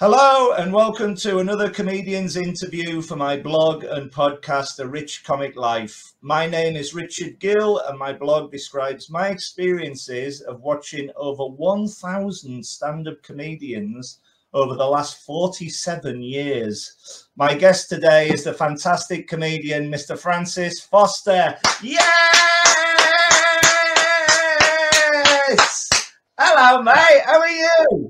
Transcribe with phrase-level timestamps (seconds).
[0.00, 5.54] Hello and welcome to another comedian's interview for my blog and podcast, A Rich Comic
[5.54, 6.14] Life.
[6.20, 12.66] My name is Richard Gill and my blog describes my experiences of watching over 1,000
[12.66, 14.18] stand-up comedians
[14.52, 17.28] over the last 47 years.
[17.36, 20.18] My guest today is the fantastic comedian, Mr.
[20.18, 21.56] Francis Foster.
[21.80, 22.00] Yes!
[26.36, 27.22] Hello, mate.
[27.24, 28.03] How are you?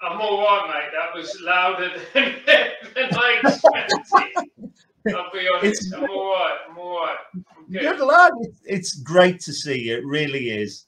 [0.00, 0.90] I'm all right, mate.
[0.92, 2.34] That was louder than,
[2.94, 4.70] than I expected.
[5.14, 5.86] I'll be honest.
[5.86, 6.56] It's- I'm all right.
[6.70, 7.16] I'm all right.
[7.34, 7.80] I'm good.
[7.80, 8.32] Good lad.
[8.40, 9.96] It's, it's great to see you.
[9.98, 10.86] It really is.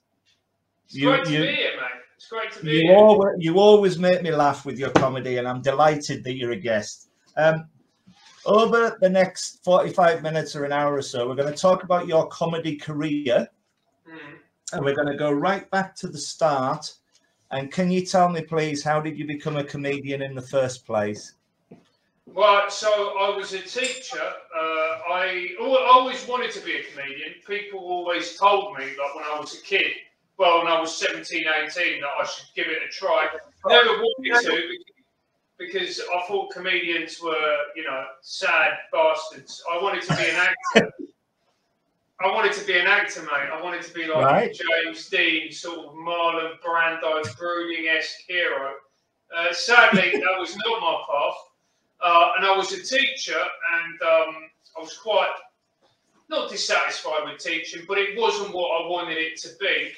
[0.86, 1.86] It's You- great to you- be here, mate.
[2.16, 2.96] It's great to be You here.
[2.98, 6.56] always, you always make me laugh with your comedy, and I'm delighted that you're a
[6.56, 7.08] guest.
[7.36, 7.64] Um,
[8.44, 12.06] over the next 45 minutes or an hour or so, we're going to talk about
[12.06, 13.48] your comedy career,
[14.08, 14.18] Mm.
[14.72, 16.92] and we're going to go right back to the start.
[17.50, 20.86] And can you tell me, please, how did you become a comedian in the first
[20.86, 21.34] place?
[22.26, 24.22] Well, so I was a teacher.
[24.56, 27.34] Uh, I always wanted to be a comedian.
[27.46, 29.92] People always told me, like when I was a kid,
[30.38, 33.26] well, when I was 17, 18, that I should give it a try.
[33.66, 34.78] Never wanted to
[35.60, 39.62] because I thought comedians were, you know, sad bastards.
[39.70, 40.92] I wanted to be an actor.
[42.22, 43.48] I wanted to be an actor, mate.
[43.52, 44.52] I wanted to be like Right.
[44.84, 48.74] James Dean, sort of Marlon Brando, brooding-esque hero.
[49.34, 51.36] Uh, sadly, that was not my path.
[52.02, 55.32] Uh, and I was a teacher, and um, I was quite
[56.28, 59.92] not dissatisfied with teaching, but it wasn't what I wanted it to be.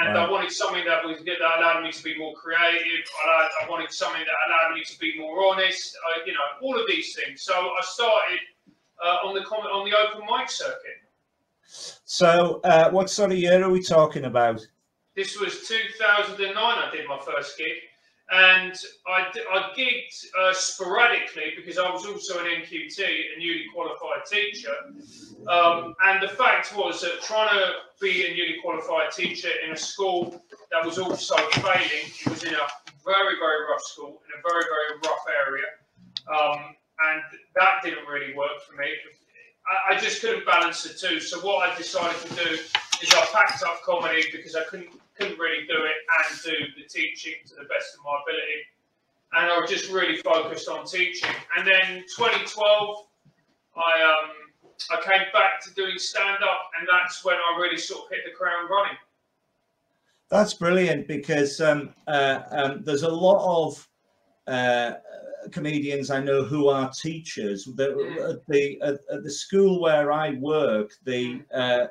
[0.00, 3.04] And I wanted something that was that allowed me to be more creative.
[3.26, 5.96] I, I wanted something that allowed me to be more honest.
[5.96, 7.42] Uh, you know, all of these things.
[7.42, 8.38] So I started
[9.04, 11.02] uh, on the on the open mic circuit.
[11.66, 14.66] So, uh, what sort of year are we talking about?
[15.16, 16.56] This was 2009.
[16.56, 17.78] I did my first gig,
[18.30, 18.74] and
[19.06, 24.74] I gigged uh, sporadically because I was also an NQT, a newly qualified teacher.
[25.48, 29.76] Um, and the fact was that trying to be a newly qualified teacher in a
[29.76, 32.66] school that was also failing, it was in a
[33.04, 35.68] very, very rough school, in a very, very rough area.
[36.30, 36.76] Um,
[37.10, 37.22] and
[37.56, 38.88] that didn't really work for me.
[39.90, 41.20] I, just couldn't balance the two.
[41.20, 45.38] So what I decided to do is I packed up comedy because I couldn't couldn't
[45.38, 45.96] really do it
[46.30, 48.60] and do the teaching to the best of my ability.
[49.34, 51.30] And I was just really focused on teaching.
[51.56, 53.06] And then 2012,
[53.76, 54.30] I um
[54.90, 58.20] I came back to doing stand up, and that's when I really sort of hit
[58.24, 58.96] the ground running.
[60.28, 63.88] That's brilliant because um, uh, um, there's a lot of
[64.46, 64.94] uh,
[65.50, 67.64] comedians I know who are teachers.
[67.64, 68.30] The, Mm.
[68.30, 71.86] at the at, at the school where I work, the uh,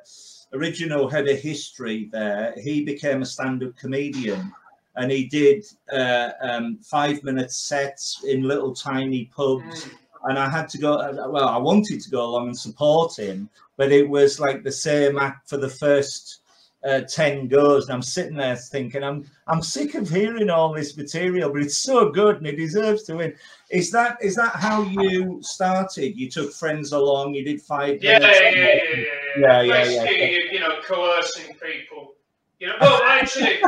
[0.53, 4.51] original head of history there, he became a stand-up comedian,
[4.95, 9.87] and he did uh, um, five-minute sets in little tiny pubs.
[10.25, 10.97] And I had to go.
[11.31, 15.17] Well, I wanted to go along and support him, but it was like the same
[15.17, 16.40] act for the first
[16.83, 20.97] uh, 10 goes and I'm sitting there thinking I'm I'm sick of hearing all this
[20.97, 23.35] material but it's so good and it deserves to win
[23.69, 28.13] is that is that how you started you took friends along you did five Yeah,
[28.19, 28.39] yeah, minutes?
[28.41, 29.61] yeah, yeah, yeah.
[29.61, 30.27] Yeah, yeah, yeah.
[30.51, 32.13] You- know, coercing people.
[32.59, 33.59] You know, well, actually,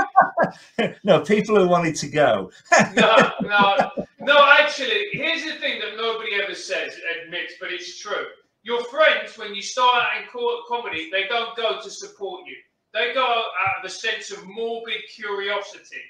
[1.03, 2.51] no people who wanted to go
[2.95, 4.51] no, no, no.
[4.59, 6.93] Actually, here's the thing that nobody ever says,
[7.23, 8.25] admits, but it's true.
[8.61, 12.55] Your friends, when you start out in co- comedy, they don't go to support you.
[12.93, 16.01] They go out of a sense of morbid curiosity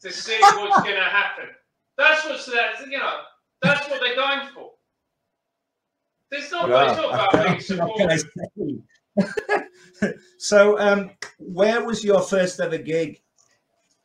[0.00, 1.46] to see what's going to happen.
[1.96, 2.80] That's what's that.
[2.88, 3.18] You know,
[3.62, 4.70] that's what they're going for.
[6.32, 7.32] It's not, it's not about
[7.68, 8.82] being What can I supported.
[9.98, 10.12] say?
[10.38, 13.20] so um where was your first ever gig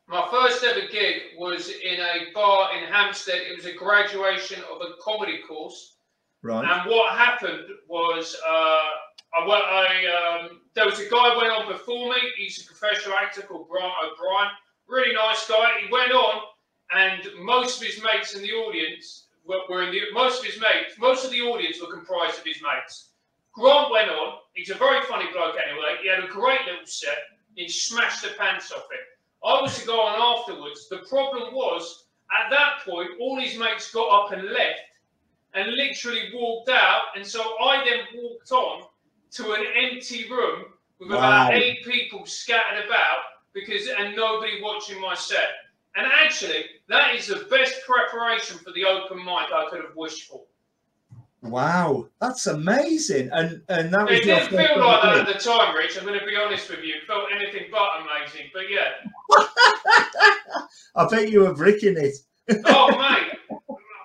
[0.10, 3.42] My first ever gig was in a bar in Hampstead.
[3.50, 5.96] It was a graduation of a comedy course.
[6.44, 8.82] right And what happened was, uh,
[9.34, 12.18] I, I um, there was a guy went on before me.
[12.38, 14.52] He's a professional actor called Grant O'Brien.
[14.88, 15.72] Really nice guy.
[15.86, 16.42] He went on,
[16.94, 20.60] and most of his mates in the audience were, were in the most of his
[20.60, 20.98] mates.
[20.98, 23.10] Most of the audience were comprised of his mates.
[23.54, 24.40] Grant went on.
[24.54, 25.98] He's a very funny bloke anyway.
[26.02, 27.18] He had a great little set.
[27.56, 29.00] He smashed the pants off it.
[29.44, 30.88] I was to go on afterwards.
[30.90, 34.82] The problem was, at that point, all his mates got up and left
[35.54, 37.02] and literally walked out.
[37.16, 38.84] And so I then walked on
[39.32, 40.66] to an empty room
[41.00, 43.20] with about eight people scattered about
[43.54, 45.50] because and nobody watching my set.
[45.96, 50.28] And actually, that is the best preparation for the open mic I could have wished
[50.30, 50.44] for.
[51.44, 55.76] wow that's amazing and and that was It didn't feel like that at the time,
[55.76, 55.98] Rich.
[55.98, 56.96] I'm going to be honest with you.
[56.96, 58.48] It felt anything but amazing.
[58.54, 58.90] But yeah.
[60.96, 62.16] I bet you were bricking it
[62.66, 63.58] Oh, mate.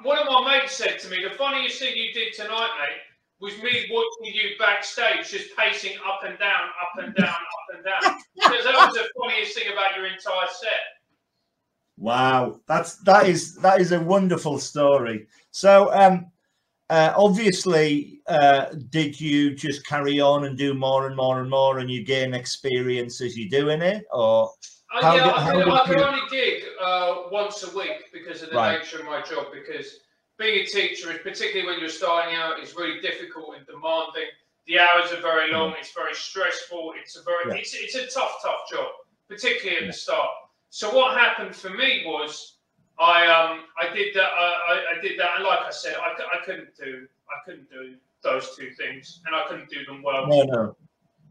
[0.02, 3.00] one of my mates said to me, the funniest thing you did tonight, mate,
[3.42, 7.84] was me watching you backstage, just pacing up and down, up and down, up and
[7.84, 8.18] down.
[8.36, 10.70] because that was the funniest thing about your entire set.
[11.98, 15.26] Wow, that's that is that is a wonderful story.
[15.50, 16.26] So, um,
[16.88, 21.78] uh, obviously, uh, did you just carry on and do more and more and more,
[21.78, 24.50] and you gain experience as you're doing it, or?
[24.94, 28.56] Uh, yeah, I, can, I can only gig uh, once a week because of the
[28.56, 28.78] right.
[28.78, 29.46] nature of my job.
[29.50, 30.00] Because
[30.42, 34.28] being a teacher, particularly when you're starting out, is really difficult and demanding.
[34.66, 35.74] The hours are very long.
[35.78, 36.94] It's very stressful.
[37.00, 37.60] It's a very yeah.
[37.60, 38.88] it's, it's a tough, tough job,
[39.28, 39.88] particularly at yeah.
[39.88, 40.30] the start.
[40.70, 42.56] So what happened for me was
[42.98, 46.12] I um I did that uh, I, I did that and like I said I,
[46.12, 50.26] I couldn't do I couldn't do those two things and I couldn't do them well.
[50.28, 50.76] No, no.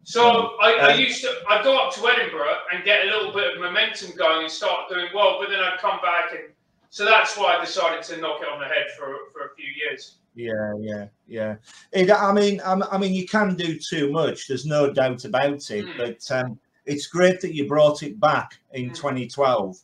[0.03, 3.53] So I, I, used to I'd go up to Edinburgh and get a little bit
[3.55, 6.51] of momentum going and start doing well, but then I'd come back and
[6.91, 9.65] so that's why I decided to knock it on the head for for a few
[9.65, 10.17] years.
[10.35, 11.55] Yeah, yeah, yeah.
[11.93, 14.47] It, I mean, I, mean, you can do too much.
[14.47, 15.85] There's no doubt about it.
[15.85, 15.97] Mm.
[15.97, 18.95] But um, it's great that you brought it back in mm.
[18.95, 19.77] 2012.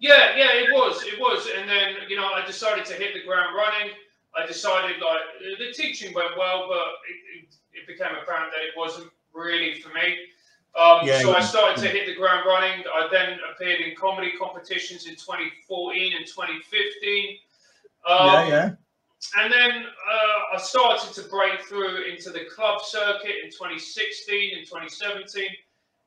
[0.00, 3.24] Yeah, yeah, it was, it was, and then you know I decided to hit the
[3.24, 3.94] ground running.
[4.36, 8.74] I decided like the teaching went well, but it, it it became apparent that it
[8.76, 10.16] wasn't really for me.
[10.78, 11.36] Um, yeah, so yeah.
[11.36, 12.84] I started to hit the ground running.
[12.94, 17.36] I then appeared in comedy competitions in 2014 and 2015.
[18.08, 18.70] Um, yeah, yeah.
[19.36, 24.66] And then uh, I started to break through into the club circuit in 2016 and
[24.66, 25.46] 2017.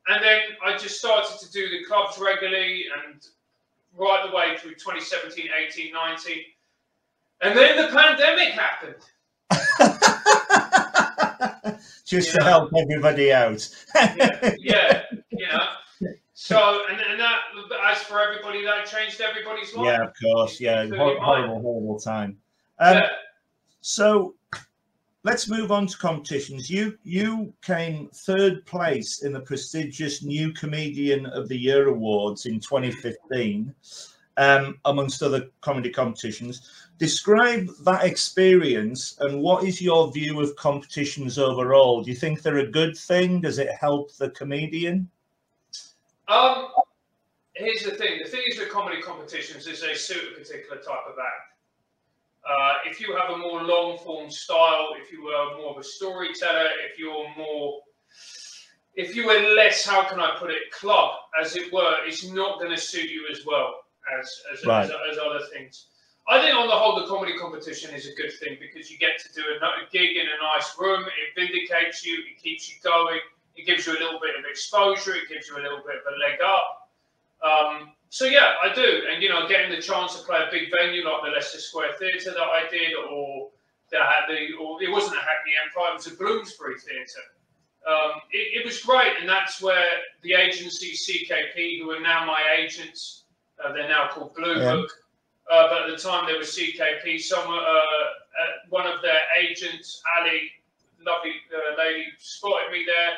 [0.07, 3.21] And then I just started to do the clubs regularly and
[3.95, 6.37] right the way through 2017, 18, 19.
[7.41, 8.95] And then the pandemic happened.
[12.05, 13.67] just to help everybody out.
[13.95, 16.09] yeah, yeah, you know.
[16.33, 17.41] So, and, and that,
[17.85, 19.85] as for everybody, that changed everybody's life.
[19.85, 20.59] Yeah, of course.
[20.59, 22.37] Yeah, horrible, horrible time.
[22.79, 23.07] Um, yeah.
[23.81, 24.35] So,
[25.23, 26.69] let's move on to competitions.
[26.69, 32.59] You you came third place in the prestigious New Comedian of the Year awards in
[32.59, 33.73] 2015,
[34.37, 36.82] um, amongst other comedy competitions.
[37.03, 42.01] Describe that experience and what is your view of competitions overall?
[42.01, 43.41] Do you think they're a good thing?
[43.41, 45.09] Does it help the comedian?
[46.29, 46.69] Um,
[47.55, 51.05] here's the thing: the thing is with comedy competitions is they suit a particular type
[51.05, 51.57] of act.
[52.49, 55.83] Uh, if you have a more long form style, if you were more of a
[55.83, 57.81] storyteller, if you're more,
[58.95, 62.59] if you were less, how can I put it, club, as it were, it's not
[62.59, 63.81] going to suit you as well
[64.17, 64.85] as as, right.
[64.85, 65.87] as, as other things.
[66.27, 69.19] I think on the whole, the comedy competition is a good thing because you get
[69.19, 71.03] to do a, a gig in a nice room.
[71.03, 72.15] It vindicates you.
[72.31, 73.19] It keeps you going.
[73.55, 75.15] It gives you a little bit of exposure.
[75.15, 76.89] It gives you a little bit of a leg up.
[77.43, 79.03] Um, so yeah, I do.
[79.11, 81.93] And you know, getting the chance to play a big venue like the Leicester Square
[81.99, 83.49] Theatre that I did, or
[83.91, 83.99] the,
[84.29, 87.27] the or it wasn't a Hackney Empire, it was a Bloomsbury Theatre.
[87.85, 89.85] Um, it, it, was great, and that's where
[90.21, 93.25] the agency CKP, who are now my agents,
[93.63, 94.71] uh, they're now called Blue yeah.
[94.71, 94.89] Book
[95.51, 97.19] uh, but at the time there was CKP.
[97.19, 98.09] Some uh, uh,
[98.69, 100.51] one of their agents, Ali,
[101.05, 103.17] lovely uh, lady, spotted me there.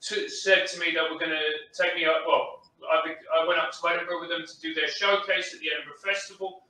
[0.00, 2.24] To, said to me that we're going to take me up.
[2.26, 5.68] Well, I, I went up to Edinburgh with them to do their showcase at the
[5.74, 6.62] Edinburgh Festival.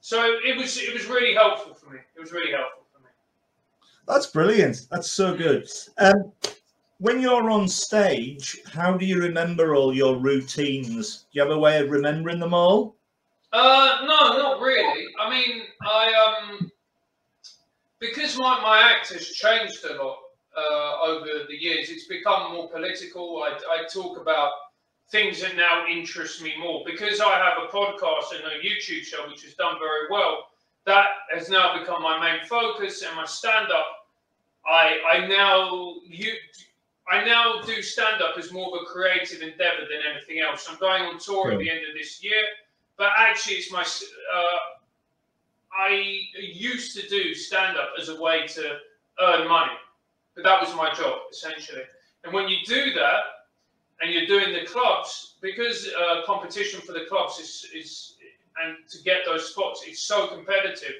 [0.00, 1.98] So it was it was really helpful for me.
[2.16, 3.10] It was really helpful for me.
[4.06, 4.86] That's brilliant.
[4.90, 5.68] That's so good.
[5.98, 6.32] Um,
[6.98, 11.22] when you're on stage, how do you remember all your routines?
[11.22, 12.96] Do you have a way of remembering them all?
[13.52, 15.06] Uh, no, not really.
[15.20, 16.70] I mean, I um,
[18.00, 20.18] because my, my act has changed a lot
[20.56, 21.90] uh, over the years.
[21.90, 23.42] It's become more political.
[23.42, 24.52] I, I talk about
[25.10, 29.28] things that now interest me more because I have a podcast and a YouTube show
[29.28, 30.46] which has done very well.
[30.86, 33.86] That has now become my main focus and my stand-up.
[34.66, 36.32] I I now you.
[37.10, 40.68] I now do stand up as more of a creative endeavor than anything else.
[40.70, 42.42] I'm going on tour at the end of this year
[42.98, 43.82] but actually, it's my.
[43.82, 44.58] Uh,
[45.74, 48.76] I used to do stand up as a way to
[49.20, 49.72] earn money,
[50.34, 51.82] but that was my job essentially.
[52.24, 53.20] And when you do that,
[54.00, 58.14] and you're doing the clubs, because uh, competition for the clubs is is
[58.62, 60.94] and to get those spots, it's so competitive.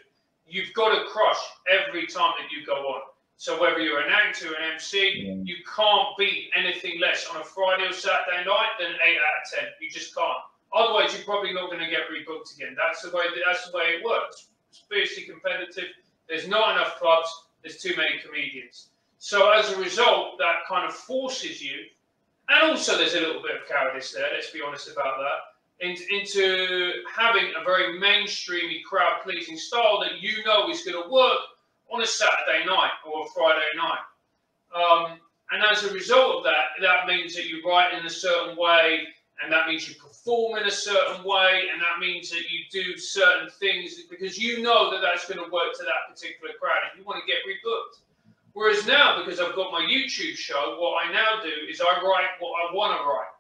[0.47, 1.39] You've got to crush
[1.71, 3.03] every time that you go on.
[3.37, 5.35] So whether you're an actor, or an MC, yeah.
[5.43, 9.59] you can't beat anything less on a Friday or Saturday night than eight out of
[9.59, 9.69] ten.
[9.81, 10.39] You just can't.
[10.75, 12.77] Otherwise, you're probably not going to get rebooked again.
[12.77, 13.25] That's the way.
[13.47, 14.49] That's the way it works.
[14.71, 15.91] It's fiercely competitive.
[16.29, 17.29] There's not enough clubs.
[17.63, 18.89] There's too many comedians.
[19.19, 21.85] So as a result, that kind of forces you.
[22.49, 24.27] And also, there's a little bit of cowardice there.
[24.33, 25.89] Let's be honest about that.
[25.89, 31.39] into, having a very mainstreamy crowd pleasing style that you know is going to work
[31.93, 33.99] on a Saturday night or a Friday night.
[34.75, 35.19] Um,
[35.53, 39.07] and as a result of that, that means that you write in a certain way,
[39.43, 42.97] and that means you perform in a certain way, and that means that you do
[42.97, 46.99] certain things because you know that that's going to work to that particular crowd, and
[46.99, 48.03] you want to get rebooked.
[48.53, 52.37] Whereas now, because I've got my YouTube show, what I now do is I write
[52.39, 53.33] what I want to write.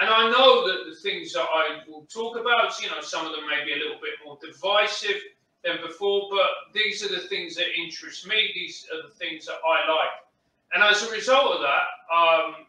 [0.00, 3.32] And I know that the things that I will talk about, you know, some of
[3.32, 5.20] them may be a little bit more divisive
[5.64, 8.50] than before, but these are the things that interest me.
[8.54, 10.16] These are the things that I like.
[10.72, 12.66] And as a result of that, um,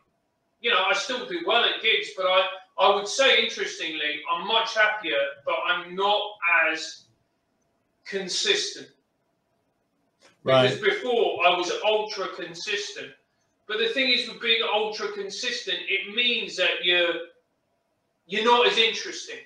[0.60, 2.48] you know, I still do well at gigs, but I,
[2.82, 6.22] I would say, interestingly, I'm much happier, but I'm not
[6.72, 7.04] as
[8.06, 8.88] consistent.
[10.44, 10.64] Right.
[10.64, 13.12] Because before I was ultra consistent.
[13.68, 17.14] But the thing is, with being ultra consistent, it means that you're
[18.26, 19.40] you're not as interesting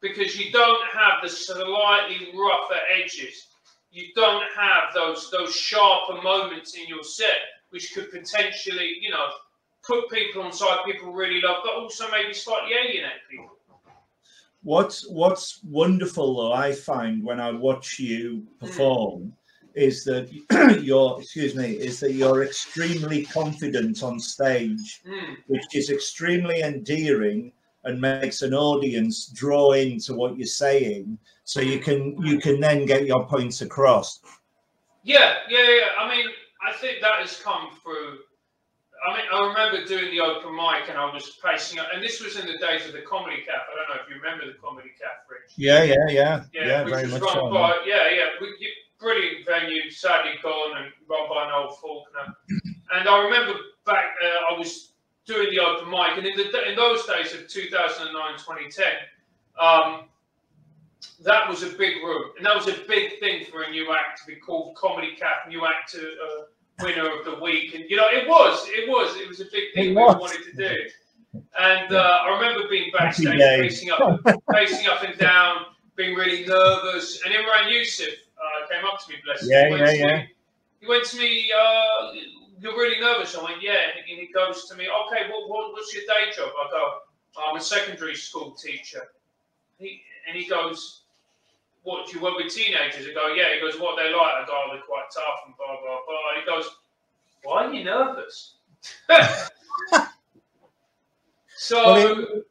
[0.00, 3.48] because you don't have the slightly rougher edges.
[3.90, 7.38] You don't have those those sharper moments in your set
[7.70, 9.26] which could potentially, you know,
[9.88, 13.50] put people on side people really love, but also maybe slightly alienate people.
[14.62, 19.32] What's what's wonderful though I find when I watch you perform
[19.74, 20.28] is that
[20.82, 25.36] you're excuse me is that you're extremely confident on stage, mm.
[25.46, 27.52] which is extremely endearing
[27.84, 32.84] and makes an audience draw into what you're saying so you can you can then
[32.84, 34.20] get your points across
[35.04, 36.26] yeah yeah yeah i mean
[36.60, 38.18] I think that has come through.
[39.08, 42.20] I mean, I remember doing the open mic and I was pacing up, and this
[42.20, 43.56] was in the days of the Comedy Cafe.
[43.56, 45.52] I don't know if you remember the Comedy Cafe, Rich.
[45.56, 46.44] Yeah, yeah, yeah.
[46.52, 47.50] Yeah, yeah very much so.
[47.50, 48.36] By, yeah, yeah.
[48.40, 48.52] We,
[49.00, 52.34] brilliant venue, sadly gone, and run by Noel Faulkner.
[52.92, 53.54] and I remember
[53.86, 54.92] back, uh, I was
[55.24, 58.84] doing the open mic, and in, the, in those days of 2009, 2010,
[59.58, 60.04] um,
[61.22, 64.20] that was a big room, and that was a big thing for a new act
[64.20, 66.42] to be called Comedy Cafe, new act to uh,
[66.80, 69.72] winner of the week, and you know it was, it was, it was a big
[69.74, 70.74] thing we wanted to do.
[71.58, 74.20] And uh, I remember being backstage, pacing up,
[74.50, 75.66] pacing up and down,
[75.96, 77.22] being really nervous.
[77.24, 79.78] And Imran Yusuf uh, came up to me, bless yeah, him.
[79.78, 80.28] Yeah, yeah, me,
[80.80, 82.12] He went to me, uh,
[82.60, 86.04] "You're really nervous." I went, "Yeah." And he goes to me, "Okay, what, what's your
[86.04, 86.84] day job?" I go,
[87.46, 89.02] "I'm a secondary school teacher."
[89.78, 91.02] He, and he goes,
[91.88, 93.06] what you work with teenagers?
[93.10, 93.54] I go, yeah.
[93.54, 94.34] He goes, what they like?
[94.34, 96.34] I go, oh, they're quite tough and blah blah blah.
[96.38, 96.68] He goes,
[97.42, 98.56] why are you nervous?
[101.56, 102.44] so, well, it,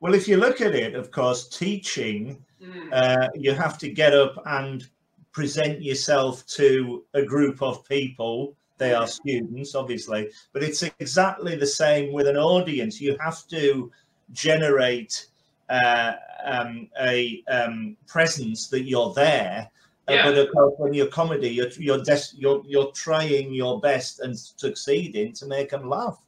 [0.00, 2.88] well, if you look at it, of course, teaching, mm.
[2.92, 4.88] uh, you have to get up and
[5.32, 8.56] present yourself to a group of people.
[8.78, 13.00] They are students, obviously, but it's exactly the same with an audience.
[13.00, 13.90] You have to
[14.32, 15.26] generate
[15.68, 16.12] uh,
[16.44, 19.70] um, a um, presence that you're there.
[20.08, 20.20] Uh, yeah.
[20.20, 22.02] Uh, but of course, when you're comedy, you're you're,
[22.34, 26.18] you're you're trying your best and succeeding to make them laugh.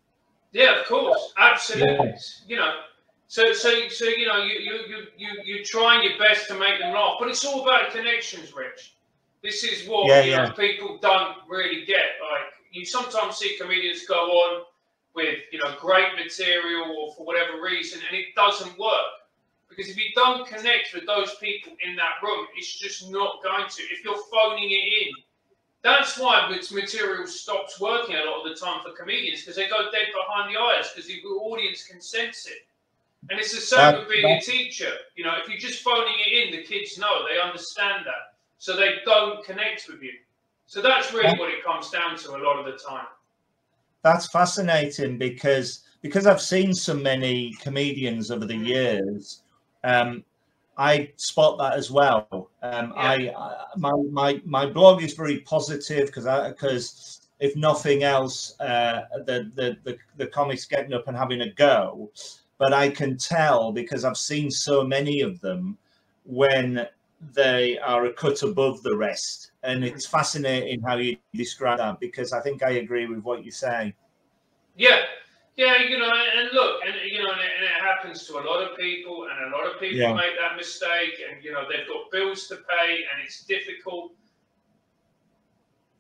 [0.53, 2.07] Yeah, of course, absolutely.
[2.07, 2.13] Yeah.
[2.49, 2.73] You know,
[3.29, 6.81] so so so you know, you you you you you're trying your best to make
[6.81, 8.95] them laugh, but it's all about connections, Rich.
[9.43, 12.19] This is what yeah, you know, people don't really get.
[12.21, 14.65] Like you sometimes see comedians go on
[15.15, 19.20] with you know great material or for whatever reason, and it doesn't work
[19.71, 23.69] because if you don't connect with those people in that room, it's just not going
[23.69, 23.83] to.
[23.85, 25.15] If you're phoning it in,
[25.83, 29.91] that's why material stops working a lot of the time for comedians because they go
[29.91, 32.67] dead behind the eyes because the audience can sense it.
[33.31, 34.93] And it's the same that, with being that, a teacher.
[35.15, 38.35] You know, if you're just phoning it in, the kids know, they understand that.
[38.59, 40.13] So they don't connect with you.
[40.67, 43.07] So that's really what it comes down to a lot of the time.
[44.03, 49.43] That's fascinating because because I've seen so many comedians over the years
[49.85, 50.25] um,
[50.77, 52.51] I spot that as well.
[52.63, 53.03] Um, yeah.
[53.03, 59.03] I, I, my my my blog is very positive because because if nothing else, uh,
[59.27, 62.11] the, the the the comics getting up and having a go.
[62.59, 65.79] But I can tell because I've seen so many of them
[66.25, 66.87] when
[67.35, 72.33] they are a cut above the rest, and it's fascinating how you describe that because
[72.33, 73.95] I think I agree with what you say.
[74.77, 75.01] Yeah,
[75.57, 78.43] yeah, you know, and look, and you know, and it, and it, happens to a
[78.43, 80.13] lot of people, and a lot of people yeah.
[80.13, 84.13] make that mistake, and you know, they've got bills to pay, and it's difficult.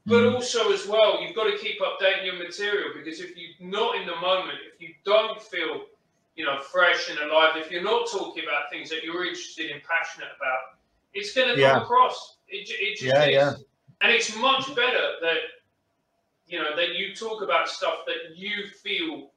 [0.07, 0.35] But mm.
[0.35, 4.07] also, as well, you've got to keep updating your material because if you're not in
[4.07, 5.83] the moment, if you don't feel,
[6.37, 9.83] you know, fresh and alive, if you're not talking about things that you're interested and
[9.83, 10.78] passionate about,
[11.12, 11.75] it's going to yeah.
[11.75, 12.38] come across.
[12.49, 13.30] It, it just yeah, is.
[13.35, 13.52] Yeah.
[14.00, 15.38] And it's much better that,
[16.47, 19.30] you know, that you talk about stuff that you feel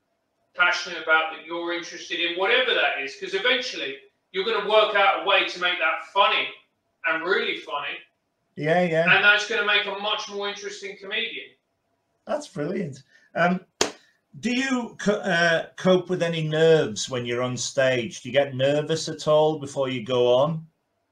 [0.56, 3.96] passionate about, that you're interested in, whatever that is, because eventually
[4.32, 6.48] you're going to work out a way to make that funny
[7.06, 7.98] and really funny.
[8.56, 9.16] Yeah, yeah.
[9.16, 11.48] And that's going to make a much more interesting comedian.
[12.26, 13.04] That's brilliant.
[13.36, 13.62] Um,
[14.40, 18.22] do you uh, cope with any nerves when you're on stage?
[18.22, 20.66] Do you get nervous at all before you go on?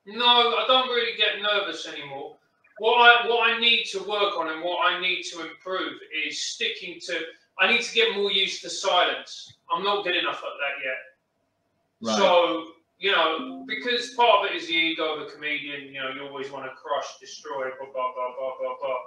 [0.06, 2.38] No, I don't really get nervous anymore.
[2.80, 6.42] What I what I need to work on and what I need to improve is
[6.42, 7.20] sticking to.
[7.60, 9.54] I need to get more used to silence.
[9.74, 12.10] I'm not good enough at that yet.
[12.10, 12.18] Right.
[12.18, 15.92] So you know, because part of it is the ego of a comedian.
[15.94, 18.98] You know, you always want to crush, destroy, blah blah blah blah blah blah.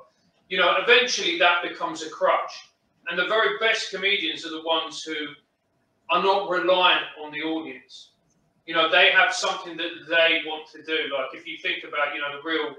[0.49, 2.71] You know, eventually that becomes a crutch,
[3.09, 5.15] and the very best comedians are the ones who
[6.11, 8.11] are not reliant on the audience.
[8.67, 11.13] You know, they have something that they want to do.
[11.13, 12.75] Like if you think about, you know, the real,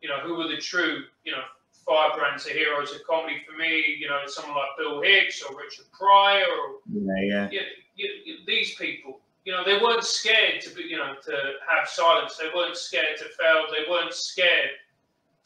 [0.00, 1.42] you know, who are the true, you know,
[1.86, 3.96] firebrands, of heroes of comedy for me.
[3.98, 7.60] You know, someone like Bill Hicks or Richard Pryor or yeah, yeah.
[7.94, 11.32] You, you, these people you know, they weren't scared to be, you know, to
[11.68, 12.36] have silence.
[12.36, 13.66] They weren't scared to fail.
[13.70, 14.70] They weren't scared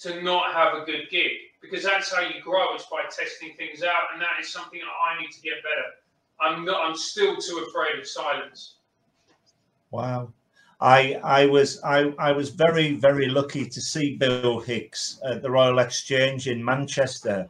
[0.01, 2.75] to not have a good gig because that's how you grow.
[2.75, 5.95] It's by testing things out, and that is something I need to get better.
[6.41, 6.87] I'm not.
[6.87, 8.77] I'm still too afraid of silence.
[9.91, 10.33] Wow.
[10.81, 15.51] I I was I, I was very very lucky to see Bill Hicks at the
[15.51, 17.49] Royal Exchange in Manchester,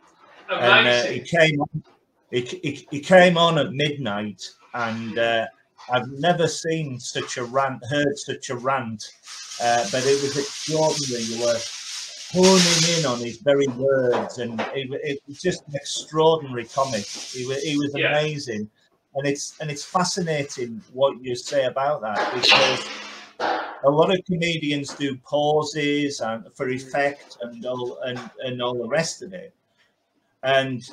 [0.48, 0.70] Amazing.
[0.70, 1.82] and uh, he came on,
[2.30, 5.46] he, he, he, came on at midnight, and uh,
[5.90, 9.04] I've never seen such a rant, heard such a rant,
[9.60, 11.24] uh, but it was extraordinary.
[11.24, 11.58] You were
[12.32, 17.06] honing in on his very words, and it, it was just an extraordinary comic.
[17.06, 18.10] He was, he was yeah.
[18.10, 18.70] amazing,
[19.16, 22.86] and it's and it's fascinating what you say about that because
[23.40, 28.88] a lot of comedians do pauses and for effect and all and, and all the
[28.88, 29.54] rest of it,
[30.42, 30.88] and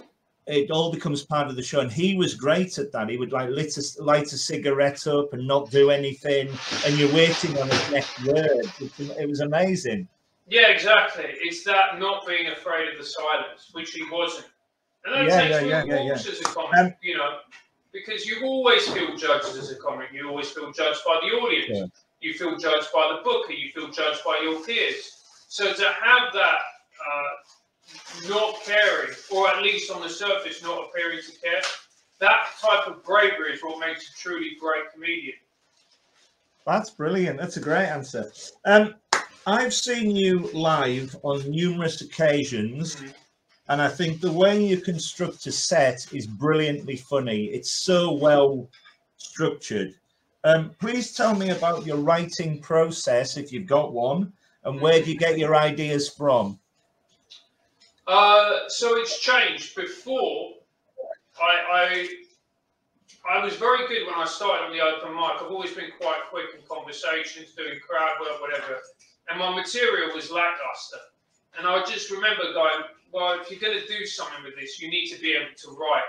[0.45, 1.79] it all becomes part of the show.
[1.79, 3.09] And he was great at that.
[3.09, 6.50] He would like light a, light a cigarette up and not do anything,
[6.85, 8.65] and you're waiting on his next word.
[9.00, 10.07] It was amazing.
[10.47, 11.25] Yeah, exactly.
[11.27, 14.47] It's that not being afraid of the silence, which he wasn't.
[15.06, 17.39] And that yeah, takes yeah, yeah, yeah, as a comic, um, you know,
[17.91, 20.10] because you always feel judged as a comic.
[20.13, 21.91] You always feel judged by the audience.
[22.23, 23.53] You feel judged by the booker.
[23.53, 25.12] You feel judged by your peers.
[25.49, 26.59] So to have that
[27.05, 31.62] uh, not caring, or at least on the surface, not appearing to care.
[32.19, 35.36] That type of bravery is what makes a truly great comedian.
[36.65, 37.38] That's brilliant.
[37.38, 38.31] That's a great answer.
[38.65, 38.95] Um,
[39.45, 43.09] I've seen you live on numerous occasions, mm-hmm.
[43.67, 47.45] and I think the way you construct a set is brilliantly funny.
[47.47, 48.69] It's so well
[49.17, 49.95] structured.
[50.45, 54.34] Um, please tell me about your writing process, if you've got one,
[54.65, 56.60] and where do you get your ideas from?
[58.08, 59.75] Uh, so it's changed.
[59.75, 60.56] Before,
[61.41, 62.08] I,
[63.25, 65.41] I, I was very good when I started on the open mic.
[65.41, 68.79] I've always been quite quick in conversations, doing crowd work, whatever.
[69.29, 70.97] And my material was lackluster.
[71.58, 74.89] And I just remember going, well, if you're going to do something with this, you
[74.89, 76.03] need to be able to write.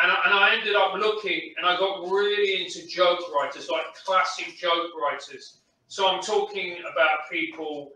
[0.00, 3.82] And I, and I ended up looking, and I got really into joke writers, like
[4.04, 5.58] classic joke writers.
[5.88, 7.92] So I'm talking about people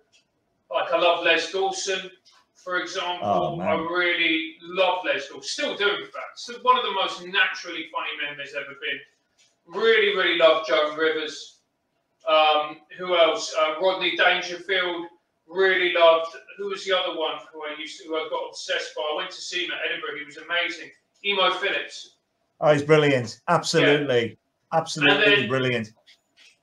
[0.70, 2.10] like I love Les Dawson,
[2.54, 5.42] for example, oh, I really love Les Dawson.
[5.42, 6.38] Still do, in fact.
[6.38, 9.00] Still one of the most naturally funny men there's ever been.
[9.66, 11.58] Really, really love Joan Rivers.
[12.28, 13.54] Um, who else?
[13.58, 15.06] Uh, Rodney Dangerfield.
[15.48, 16.36] Really loved.
[16.56, 19.02] Who was the other one who I used to, who I got obsessed by?
[19.02, 20.18] I went to see him at Edinburgh.
[20.18, 20.90] He was amazing.
[21.24, 22.16] Emo Philips.
[22.60, 23.40] Oh, he's brilliant.
[23.48, 24.38] Absolutely.
[24.72, 24.78] Yeah.
[24.78, 25.92] Absolutely brilliant.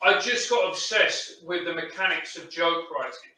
[0.01, 3.33] I just got obsessed with the mechanics of joke writing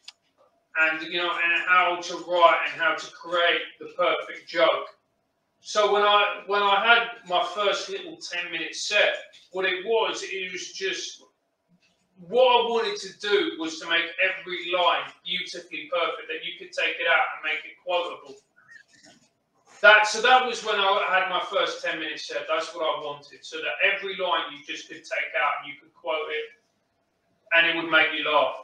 [0.80, 4.88] and you know and how to write and how to create the perfect joke.
[5.60, 9.16] So when I when I had my first little ten minute set,
[9.52, 11.24] what it was, it was just
[12.28, 16.72] what I wanted to do was to make every line beautifully perfect that you could
[16.72, 18.36] take it out and make it quotable.
[19.82, 22.46] That so that was when I had my first ten minute set.
[22.48, 25.80] That's what I wanted, so that every line you just could take out and you
[25.82, 26.46] could quote it,
[27.56, 28.56] and it would make you laugh.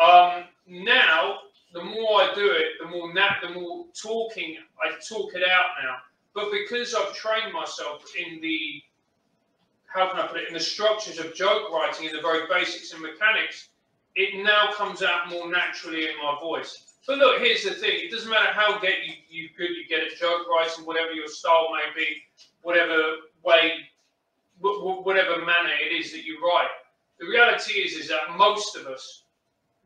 [0.00, 1.40] Um, now,
[1.72, 5.66] the more I do it, the more nat, the more talking I talk it out
[5.82, 5.96] now.
[6.34, 8.82] But because I've trained myself in the
[9.86, 12.92] how can I put it in the structures of joke writing, in the very basics
[12.92, 13.68] and mechanics,
[14.14, 16.85] it now comes out more naturally in my voice.
[17.06, 20.02] But look, here's the thing: it doesn't matter how get you, you good you get
[20.02, 22.22] at joke writing, whatever your style may be,
[22.62, 22.96] whatever
[23.44, 23.72] way,
[24.60, 26.68] whatever manner it is that you write.
[27.18, 29.22] The reality is, is that most of us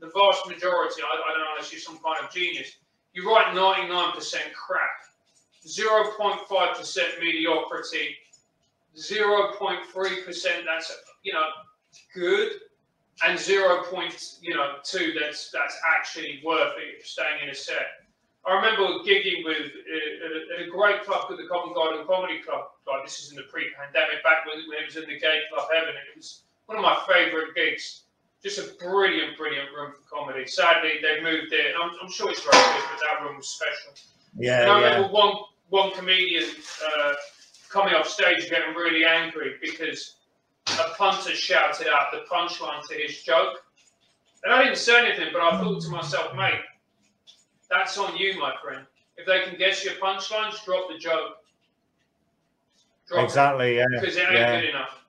[0.00, 2.76] the vast majority, I, I don't know unless you're some kind of genius,
[3.12, 4.16] you write 99%
[4.54, 4.90] crap,
[5.66, 8.16] 0.5% mediocrity,
[8.96, 11.46] 0.3% that's, you know,
[12.14, 12.52] good,
[13.26, 17.54] and zero point, you know, two that's that's actually worth it for staying in a
[17.54, 18.00] set.
[18.46, 22.70] I remember gigging with uh, at a great club called the Covent Garden Comedy Club.
[22.86, 25.68] Like this is in the pre-pandemic, back when, when it was in the gay club
[25.72, 25.94] heaven.
[25.94, 28.04] It was one of my favourite gigs.
[28.42, 30.46] Just a brilliant, brilliant room for comedy.
[30.46, 33.48] Sadly, they've moved it, and I'm, I'm sure it's very good, but that room was
[33.48, 33.92] special.
[34.38, 34.86] Yeah, and I yeah.
[34.94, 35.34] remember one
[35.68, 36.48] one comedian
[36.84, 37.12] uh,
[37.68, 40.16] coming off stage getting really angry because
[40.78, 43.64] a punter shouted out the punchline to his joke.
[44.44, 46.60] And I didn't say anything, but I thought to myself, mate,
[47.68, 48.86] that's on you, my friend.
[49.16, 51.36] If they can guess your punchlines, drop the joke.
[53.08, 53.76] Drop Exactly.
[53.76, 53.84] Yeah.
[54.00, 54.60] Because it ain't yeah.
[54.60, 55.04] good enough.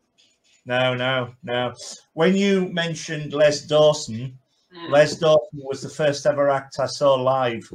[0.66, 1.74] No, no, no.
[2.14, 4.38] When you mentioned Les Dawson,
[4.76, 4.90] Mm.
[4.90, 7.72] Les Dawson was the first ever act I saw live.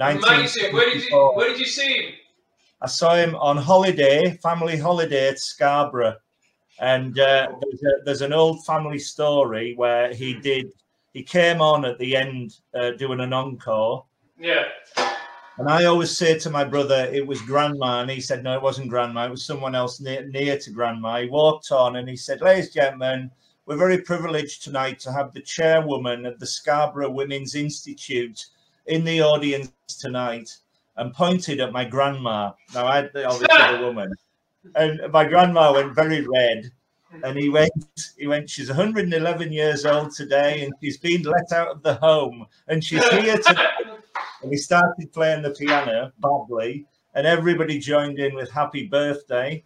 [0.00, 0.74] Amazing.
[0.74, 2.14] Where did you where did you see him?
[2.80, 6.16] I saw him on holiday, family holiday at Scarborough,
[6.80, 10.72] and uh, there's, a, there's an old family story where he did.
[11.12, 14.04] He came on at the end uh, doing an encore,
[14.38, 14.64] Yeah.
[15.58, 18.62] and I always say to my brother, "It was Grandma," and he said, "No, it
[18.62, 19.26] wasn't Grandma.
[19.26, 22.66] It was someone else near, near to Grandma." He walked on and he said, "Ladies
[22.66, 23.30] and gentlemen."
[23.64, 28.44] We're very privileged tonight to have the chairwoman of the Scarborough Women's Institute
[28.86, 30.50] in the audience tonight
[30.96, 32.50] and pointed at my grandma.
[32.74, 34.12] Now, I obviously the woman,
[34.74, 36.70] and my grandma went very red.
[37.24, 37.70] And he went,
[38.18, 42.46] he went, she's 111 years old today and she's been let out of the home
[42.68, 43.66] and she's here today.
[44.42, 49.62] And he started playing the piano badly and everybody joined in with happy birthday.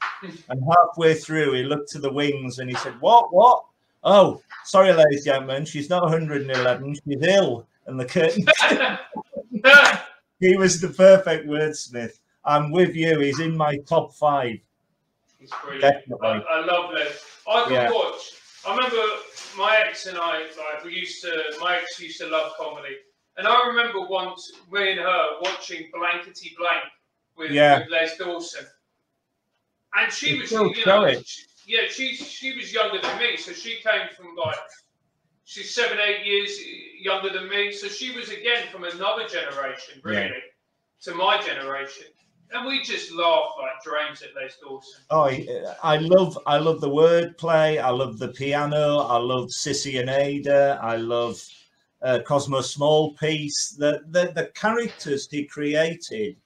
[0.48, 3.64] And halfway through, he looked to the wings and he said, What, what?
[4.02, 7.66] Oh, sorry, ladies and gentlemen, she's not 111, she's ill.
[7.86, 8.44] And the curtain,
[10.40, 12.18] he was the perfect wordsmith.
[12.44, 14.58] I'm with you, he's in my top five.
[15.46, 15.82] He's brilliant.
[16.08, 16.28] Definitely.
[16.28, 17.24] I, I love Les.
[17.48, 17.90] I could Yeah.
[17.92, 18.32] watch.
[18.66, 19.02] I remember
[19.56, 21.30] my ex and I, like, we used to.
[21.60, 22.96] My ex used to love comedy,
[23.36, 26.84] and I remember once me and her watching Blankety Blank
[27.36, 27.78] with, Yeah.
[27.78, 28.66] with Les Dawson,
[29.94, 33.52] and she You was, you know, she- yeah, she she was younger than me, so
[33.52, 34.58] she came from like.
[35.48, 36.58] She's seven, eight years
[36.98, 40.10] younger than me, so she was again from another generation, Yeah.
[40.22, 40.42] really,
[41.02, 42.06] to my generation,
[42.52, 45.00] and we just laugh like drains at Les Dawson.
[45.10, 45.46] Oh, I-
[45.82, 47.80] I love, I love the wordplay.
[47.82, 48.98] I love the piano.
[48.98, 50.78] I love Cissie and Ada.
[50.82, 51.42] I love
[52.02, 53.76] uh, Cosmo Smallpiece.
[53.78, 56.36] The, the the characters he created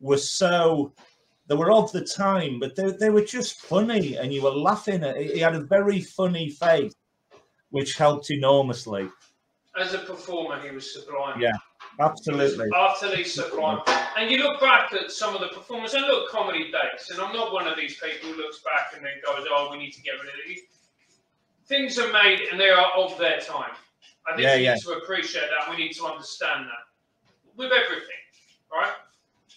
[0.00, 0.92] were so.
[1.46, 5.04] They were of the time, but they, they were just funny, and you were laughing
[5.04, 5.16] at.
[5.18, 5.34] It.
[5.34, 6.94] He had a very funny face,
[7.70, 9.10] which helped enormously.
[9.78, 11.38] As a performer, he was sublime.
[11.40, 11.52] Yeah,
[12.00, 12.68] Absolutely.
[12.74, 13.80] Utterly sublime.
[14.16, 17.32] And you look back at some of the performers, and look, comedy dates, and I'm
[17.34, 20.02] not one of these people who looks back and then goes, oh, we need to
[20.02, 20.60] get rid of these.
[21.66, 23.72] Things are made and they are of their time.
[24.26, 24.74] I think Yeah, we yeah.
[24.74, 25.70] need to appreciate that.
[25.70, 26.84] We need to understand that
[27.56, 28.22] with everything,
[28.72, 28.92] right?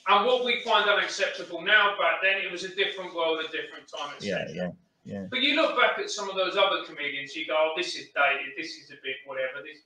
[0.07, 3.87] And what we find unacceptable now, back then, it was a different world, a different
[3.87, 4.47] time, etc.
[4.53, 4.69] Yeah,
[5.03, 5.25] yeah.
[5.29, 8.07] But you look back at some of those other comedians, you go, oh, this is
[8.15, 9.63] dated, this is a bit whatever.
[9.63, 9.79] This,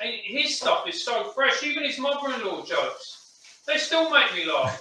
[0.00, 1.62] his stuff is so fresh.
[1.62, 4.80] Even his mother-in-law jokes, they still make me laugh.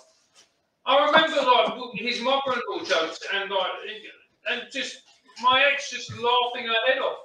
[0.86, 3.70] I remember like his mother-in-law jokes, and like,
[4.50, 5.04] and just
[5.44, 7.18] my ex just laughing her head off.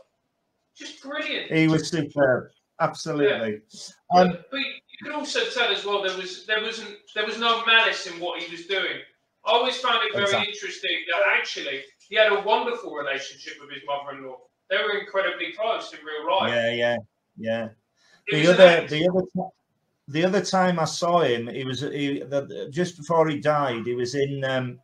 [0.77, 1.51] Just brilliant.
[1.51, 2.49] He was superb.
[2.81, 3.61] Absolutely.
[4.11, 7.39] But, Um, but you can also tell as well there was there wasn't there was
[7.39, 8.99] no malice in what he was doing.
[9.47, 10.53] I always found it very Exactly.
[10.53, 14.37] interesting that actually he had a wonderful relationship with his mother-in-law.
[14.69, 16.53] They were incredibly close in real life.
[16.53, 16.97] yeah, yeah,
[17.37, 17.69] yeah.
[18.31, 19.23] The other the other
[20.09, 23.87] the other time I saw him, he was he, the, just before he died.
[23.87, 24.79] He was in um,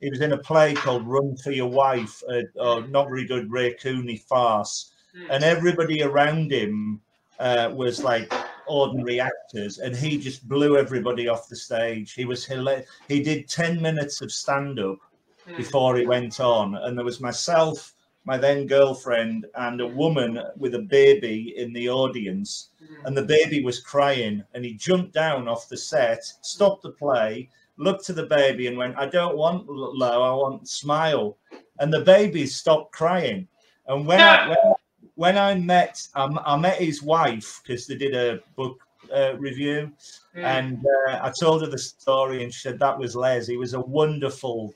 [0.00, 3.50] he was in a play called Run for Your Wife, a, a not very good
[3.50, 5.30] Ray Cooney farce, Hmm.
[5.30, 7.00] and everybody around him
[7.38, 8.32] uh, was like
[8.66, 12.12] ordinary actors, and he just blew everybody off the stage.
[12.12, 14.98] He was hila- He did ten minutes of stand up
[15.46, 15.56] Hmm.
[15.56, 16.74] before he went on.
[16.74, 17.94] And there was myself,
[18.26, 22.70] my then girlfriend, and a woman with a baby in the audience.
[22.78, 23.06] Hmm.
[23.06, 24.44] And the baby was crying.
[24.52, 28.76] And he jumped down off the set, stopped the play, looked to the baby, and
[28.76, 31.38] went, I don't want low, I want smile.
[31.78, 33.48] And the baby stopped crying.
[33.86, 34.74] And when I, when,
[35.14, 38.80] when I met, um, I met his wife because they did a book
[39.14, 39.92] uh, review
[40.36, 40.44] Hmm.
[40.44, 43.46] and uh, I told her the story, and she said that was Les.
[43.46, 44.74] He was a wonderful,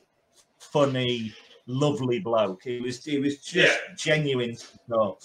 [0.57, 1.33] funny,
[1.71, 2.63] lovely bloke.
[2.63, 4.55] He was he was just genuine.
[4.55, 5.17] So,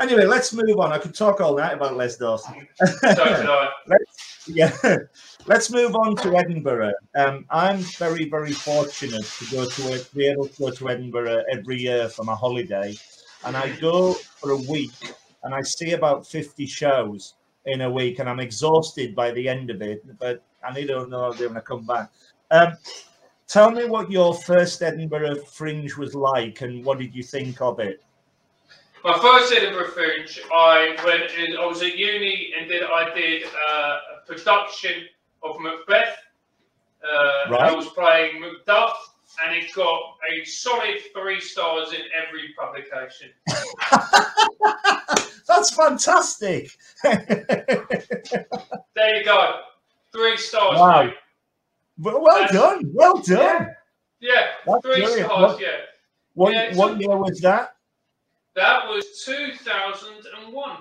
[0.00, 0.92] anyway, let's move on.
[0.92, 2.66] I could talk all night about Les Dawson.
[3.88, 3.96] I.
[4.46, 4.72] yeah,
[5.46, 6.92] let's move on to Edinburgh.
[7.16, 11.44] Um, I'm very very fortunate to go to to be able to go to Edinburgh
[11.52, 12.94] every year for my holiday,
[13.44, 14.92] and I go for a week
[15.42, 17.34] and I see about 50 shows
[17.66, 20.02] in a week, and I'm exhausted by the end of it.
[20.18, 22.10] But I need to know when I come back.
[22.50, 22.76] Um,
[23.50, 27.80] tell me what your first Edinburgh Fringe was like, and what did you think of
[27.80, 28.02] it?
[29.04, 33.44] My first Edinburgh Fringe, I went in, I was at uni and then I did
[33.44, 35.06] uh, a production
[35.42, 36.16] of Macbeth.
[37.02, 37.72] Uh, Right.
[37.72, 38.92] I was playing Macduff,
[39.42, 43.30] and it got a solid three stars in every publication.
[45.48, 46.70] That's fantastic.
[48.94, 49.60] There you go,
[50.12, 50.78] three stars.
[50.78, 51.04] Wow.
[51.04, 51.14] mate.
[52.00, 52.90] Well well done.
[52.94, 53.74] Well done.
[54.20, 55.30] Yeah, That's three brilliant.
[55.30, 55.52] stars.
[55.52, 55.76] What, Yeah,
[56.34, 57.74] what, Yeah, what year was that?
[58.54, 60.76] that was two thousand and one.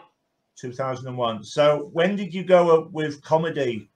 [0.57, 1.43] 2001.
[1.45, 3.89] So when did you go up with comedy?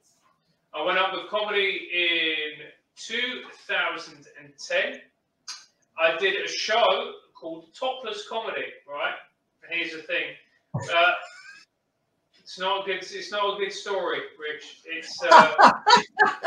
[0.73, 5.01] I went up with comedy in 2010.
[5.99, 9.13] I did a show called Topless Comedy, right?
[9.62, 10.23] And here's the thing.
[10.73, 11.12] Uh,
[12.39, 13.03] it's not a good.
[13.03, 14.81] It's not a good story, Rich.
[14.86, 15.71] It's uh,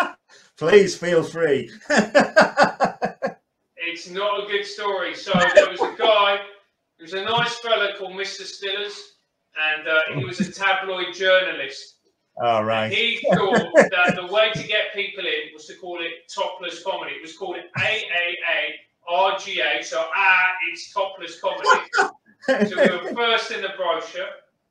[0.56, 1.70] Please feel free.
[3.76, 5.14] it's not a good story.
[5.14, 6.40] So there was a guy.
[6.98, 8.42] there was a nice fella called Mr.
[8.42, 8.96] Stillers,
[9.74, 11.96] and uh, he was a tabloid journalist.
[12.42, 12.92] All right.
[12.92, 17.12] He thought that the way to get people in was to call it topless comedy.
[17.12, 18.76] It was called AAA
[19.82, 21.80] so ah, it's topless comedy.
[22.46, 24.26] So we were first in the brochure,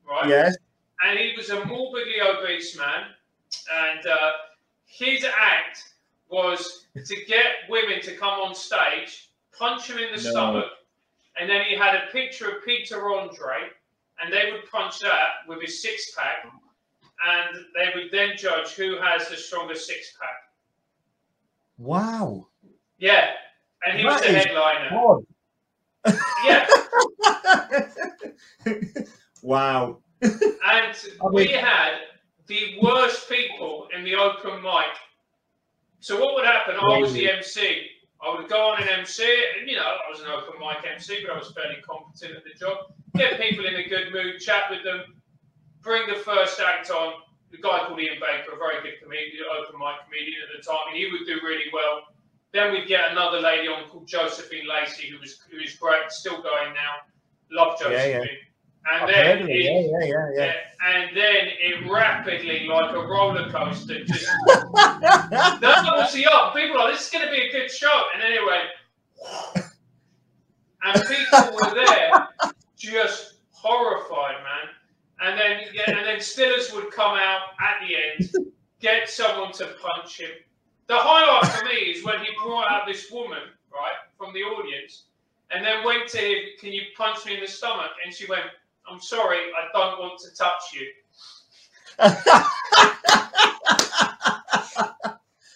[0.09, 0.27] right?
[0.29, 0.55] yes.
[1.03, 3.03] And he was a morbidly obese man,
[3.69, 4.31] and uh,
[4.85, 5.83] his act
[6.29, 10.31] was to get women to come on stage, punch him in the No.
[10.31, 10.71] stomach,
[11.39, 13.69] and then he had a picture of Peter Andre,
[14.21, 16.45] and they would punch that with his six pack,
[17.27, 20.37] and they would then judge who has the strongest six pack.
[21.77, 22.47] Wow.
[22.97, 23.31] Yeah,
[23.85, 25.19] and he was That the headliner.
[26.45, 26.67] Yeah,
[29.41, 29.99] wow.
[30.21, 30.31] and
[30.63, 30.95] I
[31.31, 31.95] we had
[32.47, 34.93] the worst people in the open mic.
[35.99, 36.75] So what would happen?
[36.75, 37.87] I was the MC.
[38.21, 39.23] I would go on and MC,
[39.59, 42.43] and you know, I was an open mic MC, but I was fairly competent at
[42.43, 42.93] the job.
[43.15, 45.15] Get people in a good mood, chat with them,
[45.81, 47.13] bring the first act on.
[47.51, 50.89] The guy called Ian Baker, a very good comedian, open mic comedian at the time,
[50.89, 52.01] and he would do really well.
[52.51, 56.41] Then we'd get another lady on called Josephine Lacey, who was who is great, still
[56.41, 57.05] going now.
[57.51, 58.21] Love Yeah, Josephine.
[58.21, 58.27] yeah.
[58.93, 59.63] And then it.
[59.63, 60.53] Yeah, yeah, yeah,
[60.85, 66.31] and then it rapidly, like a roller coaster, just the up.
[66.31, 68.03] Oh, people are, this is going to be a good show.
[68.13, 69.65] And then it went,
[70.83, 72.27] and people were there
[72.77, 74.69] just horrified, man.
[75.21, 79.73] And then, yeah, and then Stillers would come out at the end, get someone to
[79.81, 80.31] punch him.
[80.87, 83.41] The highlight for me is when he brought out this woman,
[83.73, 85.05] right, from the audience,
[85.49, 88.45] and then went to him, "Can you punch me in the stomach?" And she went,
[88.89, 90.87] "I'm sorry, I don't want to touch you."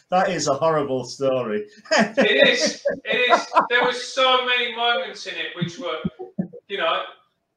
[0.10, 1.66] that is a horrible story.
[1.92, 2.84] It is.
[3.06, 3.48] It is.
[3.70, 5.98] There were so many moments in it which were,
[6.68, 7.04] you know,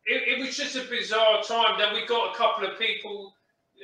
[0.04, 1.78] it, it was just a bizarre time.
[1.78, 3.34] Then we got a couple of people.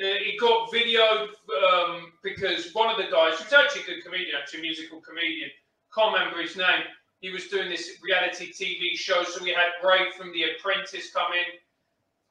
[0.01, 1.29] Uh, it got videoed
[1.73, 5.51] um, because one of the guys, who's actually a good comedian, actually a musical comedian,
[5.95, 6.85] can't remember his name.
[7.21, 11.33] He was doing this reality TV show, so we had Ray from The Apprentice come
[11.33, 11.59] in.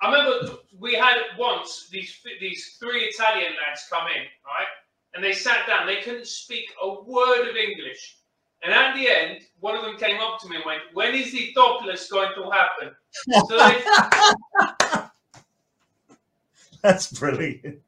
[0.02, 4.68] I remember we had once these these three Italian lads come in, right?
[5.14, 5.88] And they sat down.
[5.88, 8.18] They couldn't speak a word of English.
[8.64, 11.32] And at the end, one of them came up to me and went, "When is
[11.32, 12.96] the topless going to happen?"
[13.48, 13.84] So they,
[16.82, 17.82] That's brilliant.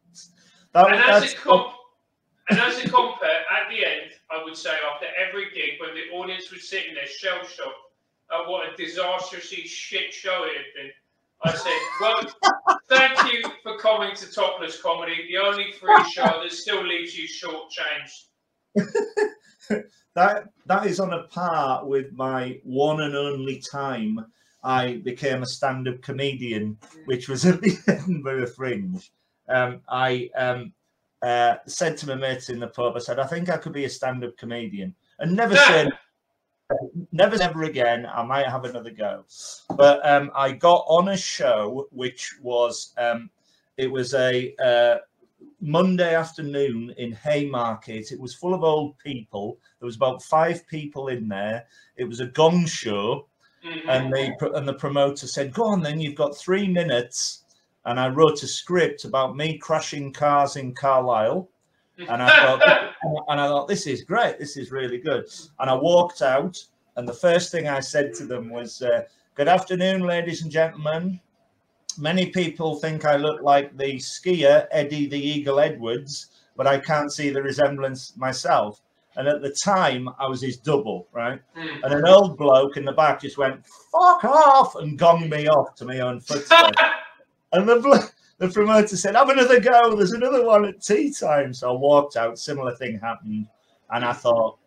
[0.73, 1.73] That, and as that's a comp,
[2.49, 6.15] and as a compare, at the end, I would say after every gig, when the
[6.15, 7.77] audience was sitting there shell shocked
[8.31, 10.91] at what a disastrously shit show it had been,
[11.43, 16.51] I said, "Well, thank you for coming to Topless Comedy, the only free show that
[16.51, 18.25] still leaves you shortchanged."
[20.15, 24.19] that that is on a par with my one and only time
[24.63, 29.09] I became a stand-up comedian, which was at the Edinburgh Fringe.
[29.47, 30.73] Um, I um,
[31.21, 33.85] uh, said to my mates in the pub, I said, I think I could be
[33.85, 35.89] a stand-up comedian, and never said,
[37.11, 38.05] never, never again.
[38.05, 39.25] I might have another go.
[39.75, 43.29] But um, I got on a show which was um,
[43.77, 44.97] it was a uh,
[45.61, 48.11] Monday afternoon in Haymarket.
[48.11, 49.57] It was full of old people.
[49.79, 51.65] There was about five people in there.
[51.95, 53.27] It was a gong show,
[53.65, 53.89] Mhm.
[53.89, 55.99] and the and the promoter said, "Go on, then.
[55.99, 57.43] You've got three minutes."
[57.85, 61.49] And I wrote a script about me crashing cars in Carlisle.
[61.97, 62.61] And I thought,
[63.03, 64.39] and I thought, this is great.
[64.39, 65.25] This is really good.
[65.59, 66.57] And I walked out,
[66.95, 69.03] and the first thing I said to them was, uh,
[69.35, 71.19] "Good afternoon, ladies and gentlemen.
[71.97, 77.11] many people think I look like the skier Eddie the Eagle Edwards, but I can't
[77.11, 78.81] see the resemblance myself.
[79.15, 81.41] And at the time, I was his double, right?
[81.57, 81.83] Mm.
[81.83, 85.75] And an old bloke in the back just went, fuck off, and gonged me off
[85.75, 86.73] to my own footstep.
[87.51, 87.99] and the, blo-
[88.39, 89.95] the promoter said, have another go.
[89.95, 91.53] There's another one at tea time.
[91.53, 93.47] So I walked out, similar thing happened.
[93.91, 94.57] And I thought,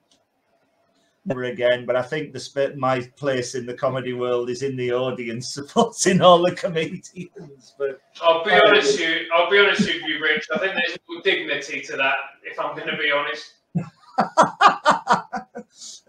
[1.24, 1.86] never again.
[1.86, 6.20] But I think the my place in the comedy world is in the audience, supporting
[6.20, 7.74] all the comedians.
[7.78, 9.26] But I'll be honest with you.
[9.34, 10.48] I'll be honest with you, Rich.
[10.54, 12.16] I think there's more dignity to that.
[12.42, 13.54] If I'm going to be honest.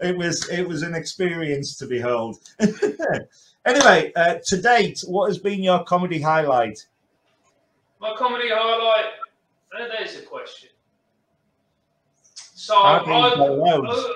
[0.00, 2.36] it was it was an experience to behold.
[3.64, 6.86] anyway, uh, to date, what has been your comedy highlight?
[8.04, 9.12] My comedy highlight.
[9.74, 10.68] Uh, there's a question.
[12.34, 14.06] So I've I've, been I've, by loads.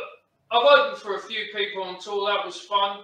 [0.51, 2.29] I've opened for a few people on tour.
[2.29, 2.99] That was fun.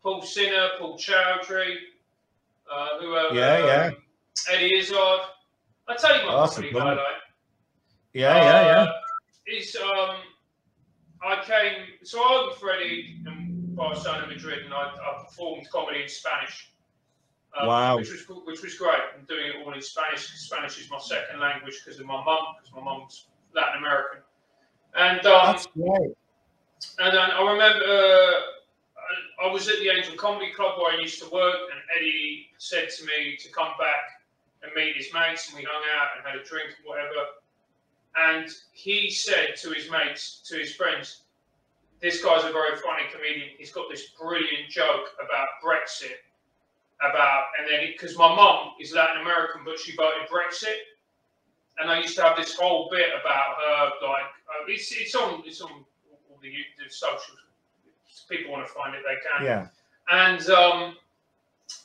[0.00, 1.74] Paul Sinha, Paul Chowdhry,
[2.72, 3.86] uh, who uh, Yeah, yeah.
[3.88, 3.96] um,
[4.52, 5.20] Eddie Izzard.
[5.88, 6.98] I tell you my comedy highlight.
[8.12, 8.82] Yeah, yeah, yeah.
[8.82, 8.92] Uh,
[9.48, 10.16] Is um,
[11.20, 16.02] I came so I opened for Eddie in Barcelona, Madrid, and I, I performed comedy
[16.02, 16.70] in Spanish.
[17.60, 17.96] Um, Wow.
[17.96, 19.00] Which was which was great.
[19.16, 20.26] I'm doing it all in Spanish.
[20.28, 24.20] Spanish is my second language because of my mum, because my mum's Latin American.
[24.96, 26.14] And um, That's great.
[26.98, 31.00] and then I remember uh, I, I was at the Angel Comedy Club where I
[31.00, 34.22] used to work, and Eddie said to me to come back
[34.62, 37.14] and meet his mates, and we hung out and had a drink and whatever.
[38.16, 41.22] And he said to his mates, to his friends,
[42.00, 43.50] this guy's a very funny comedian.
[43.58, 46.22] He's got this brilliant joke about Brexit,
[47.10, 50.76] about and then because my mum is Latin American, but she voted Brexit,
[51.78, 54.06] and I used to have this whole bit about her.
[54.06, 57.38] Like uh, it's it's on it's on all the, the socials.
[58.08, 59.44] If people want to find it, they can.
[59.44, 59.66] Yeah.
[60.08, 60.96] And um,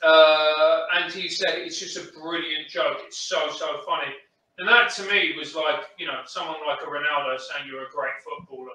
[0.04, 3.00] uh, and he said it's just a brilliant joke.
[3.06, 4.14] It's so so funny.
[4.58, 7.90] And that to me was like you know someone like a Ronaldo saying you're a
[7.90, 8.72] great footballer.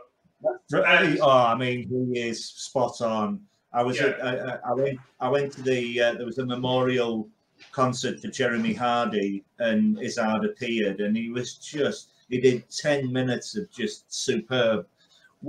[0.71, 1.21] Really?
[1.21, 3.41] Oh, I mean, he is spot on.
[3.75, 4.07] I was Yeah.
[4.07, 7.29] at, I, I- I went I went to the uh, there was a memorial
[7.73, 13.57] concert for Jeremy Hardy and Izzard appeared and he was just he did 10 minutes
[13.57, 14.87] of just superb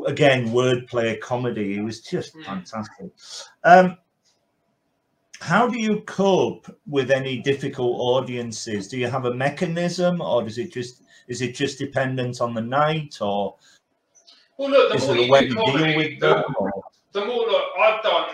[0.07, 2.45] again wordplay comedy he was just Mm.
[2.45, 3.09] fantastic
[3.63, 3.97] um
[5.39, 10.57] how do you cope with any difficult audiences do you have a mechanism or does
[10.57, 13.55] it just is it just dependent on the night or
[14.57, 16.71] Well, look, the is more there a you way you deal with the, them or?
[17.15, 18.27] The more look I've done.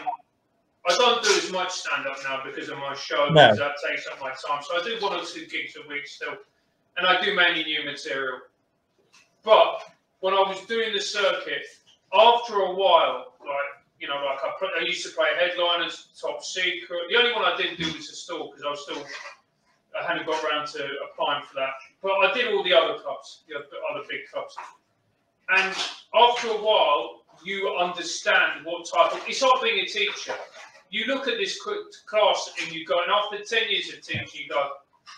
[0.89, 3.33] I don't do as much stand up now because of my show No.
[3.33, 4.63] because that takes up my time.
[4.63, 6.35] So I do one or two gigs a week still,
[6.97, 8.39] and I do mainly new material.
[9.43, 9.83] But
[10.21, 11.65] when I was doing the circuit,
[12.13, 16.43] after a while, like you know, like I, put, I used to play headliners, top
[16.43, 17.01] secret.
[17.11, 19.05] The only one I didn't do was the store because I was still
[19.99, 21.73] I hadn't got around to applying for that.
[22.01, 24.55] But I did all the other clubs, the other big clubs.
[25.49, 25.75] And
[26.15, 29.21] after a while, you understand what type of.
[29.27, 30.33] It's like being a teacher.
[30.89, 34.43] You look at this cl- class and you go, and after 10 years of teaching,
[34.43, 34.71] you go,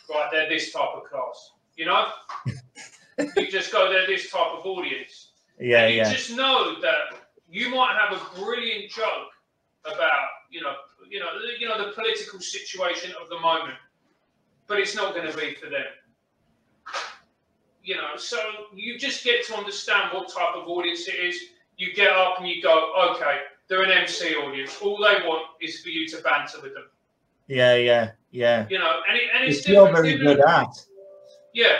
[0.09, 1.51] right, they're this type of class.
[1.75, 2.07] You know?
[3.37, 5.31] you just go, they're this type of audience.
[5.59, 9.31] yeah and you yeah just know that you might have a brilliant joke
[9.85, 10.73] about, you know,
[11.09, 11.27] you know,
[11.59, 13.75] you know, the political situation of the moment,
[14.67, 15.85] but it's not going to be for them.
[17.83, 18.39] You know, so
[18.73, 21.41] you just get to understand what type of audience it is.
[21.77, 24.77] You get up and you go, okay, they're an MC audience.
[24.81, 26.85] All they want is for you to banter with them.
[27.47, 28.65] yeah yeah yeah.
[28.69, 30.67] You know, and, it, and it's you're very good at.
[31.53, 31.77] Yeah,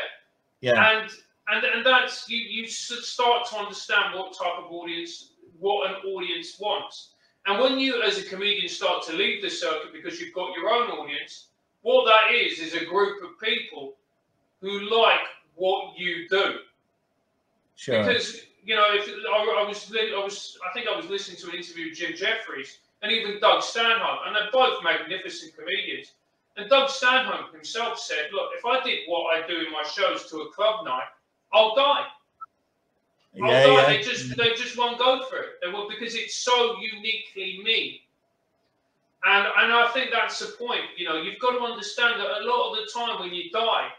[0.62, 1.02] yeah.
[1.02, 1.12] And
[1.50, 6.60] and and that's you you start to understand what type of audience what an audience
[6.60, 7.10] wants.
[7.46, 10.70] And when you as a comedian start to leave the circuit because you've got your
[10.70, 11.48] own audience
[11.84, 13.96] what that is is a group of people
[14.62, 15.20] who like
[15.56, 16.56] what you do.
[17.76, 18.04] Sure.
[18.04, 21.50] Because you know if I, I was, I was I think I was listening to
[21.50, 26.14] an interview with Jim Jeffries and even Doug Stanhope and they're both magnificent comedians.
[26.56, 30.30] And Doug Stanhope himself said look if I did what I do in my shows
[30.30, 31.10] to a club night
[31.52, 32.06] I'll die.
[33.42, 33.82] I'll die.
[33.82, 33.86] yeah.
[33.88, 35.50] They just they just won't go for it.
[35.62, 38.02] They will because it's so uniquely me.
[39.26, 42.46] And and I think that's the point you know you've got to understand that a
[42.46, 43.90] lot of the time when you die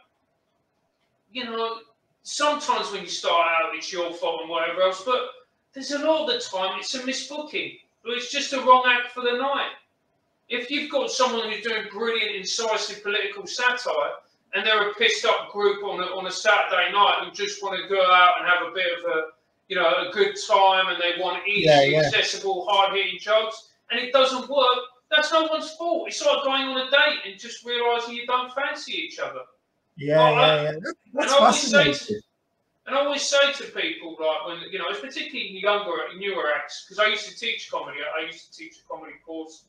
[1.35, 1.81] you know
[2.25, 5.21] sometimes when you start out, it's your fault and whatever else, but
[5.73, 7.79] there's a lot of the time it's a misbooking.
[8.05, 9.73] Or it's just a wrong act for the night.
[10.49, 14.21] If you've got someone who's doing brilliant, incisive political satire,
[14.53, 17.81] and they're a pissed up group on a, on a Saturday night who just want
[17.81, 19.23] to go out and have a bit of a,
[19.69, 21.99] you know, a good time, and they want easy, Yeah, yeah.
[22.01, 24.79] accessible, hard hitting jokes, and it doesn't work,
[25.11, 26.09] that's no one's fault.
[26.09, 29.41] It's like going on a date and just realizing you don't fancy each other.
[29.97, 30.73] Yeah, Well, yeah, I- yeah.
[31.15, 32.23] That's I always say fascinating.
[32.87, 36.85] And I always say to people, like when you know, it's particularly younger, newer acts,
[36.85, 37.99] because I used to teach comedy.
[38.19, 39.65] I used to teach a comedy course.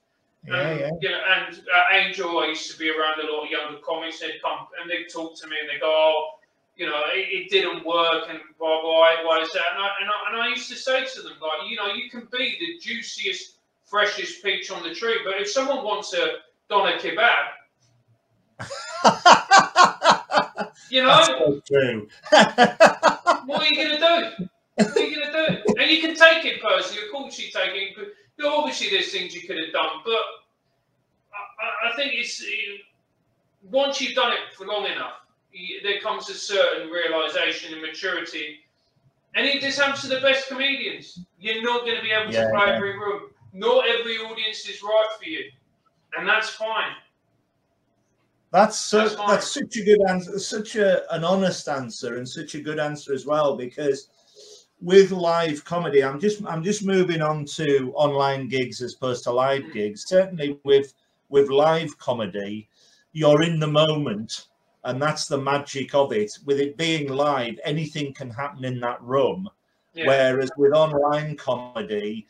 [0.46, 0.90] Yeah, Um, yeah.
[1.02, 4.20] You know, and uh, Angel, I used to be around a lot of younger comics.
[4.20, 6.40] They'd come and they'd talk to me and they go, "Oh,
[6.76, 9.24] you know, it, it didn't work," and blah blah.
[9.24, 9.64] Why is that?
[9.74, 12.10] And I, and, I, and I used to say to them, like, you know, you
[12.10, 13.54] can be the juiciest,
[13.86, 17.46] freshest peach on the tree, but if someone wants a doner kebab,
[20.96, 22.08] you know, That's so true.
[22.30, 23.98] what are you going to
[24.38, 24.48] do?
[24.78, 25.74] What are you going to do?
[25.80, 27.06] And you can take it personally.
[27.06, 27.94] Of course, you take it.
[27.96, 28.06] But
[28.38, 30.02] you know, obviously, there's things you could have done.
[30.06, 32.46] But I, I- think it's uh,
[33.72, 35.14] once you've done it for long enough,
[35.52, 38.60] you, there comes a certain realization and maturity.
[39.36, 41.20] And it just happens to the best comedians.
[41.40, 42.76] You're not going to be able Yeah, to play yeah.
[42.76, 43.24] every room.
[43.54, 45.44] Not every audience is right for you,
[46.18, 46.92] and that's fine.
[48.56, 52.56] That's so, That's that's such a good answer, such a, an honest answer, and such
[52.56, 53.58] a good answer as well.
[53.58, 54.08] Because
[54.80, 59.34] with live comedy, I'm just I'm just moving on to online gigs as opposed to
[59.34, 60.06] live gigs.
[60.08, 60.94] Certainly with
[61.28, 62.70] with live comedy,
[63.12, 64.48] you're in the moment,
[64.86, 66.32] and that's the magic of it.
[66.46, 69.50] With it being live, anything can happen in that room.
[69.94, 70.08] Yeah.
[70.08, 72.26] Whereas with online comedy,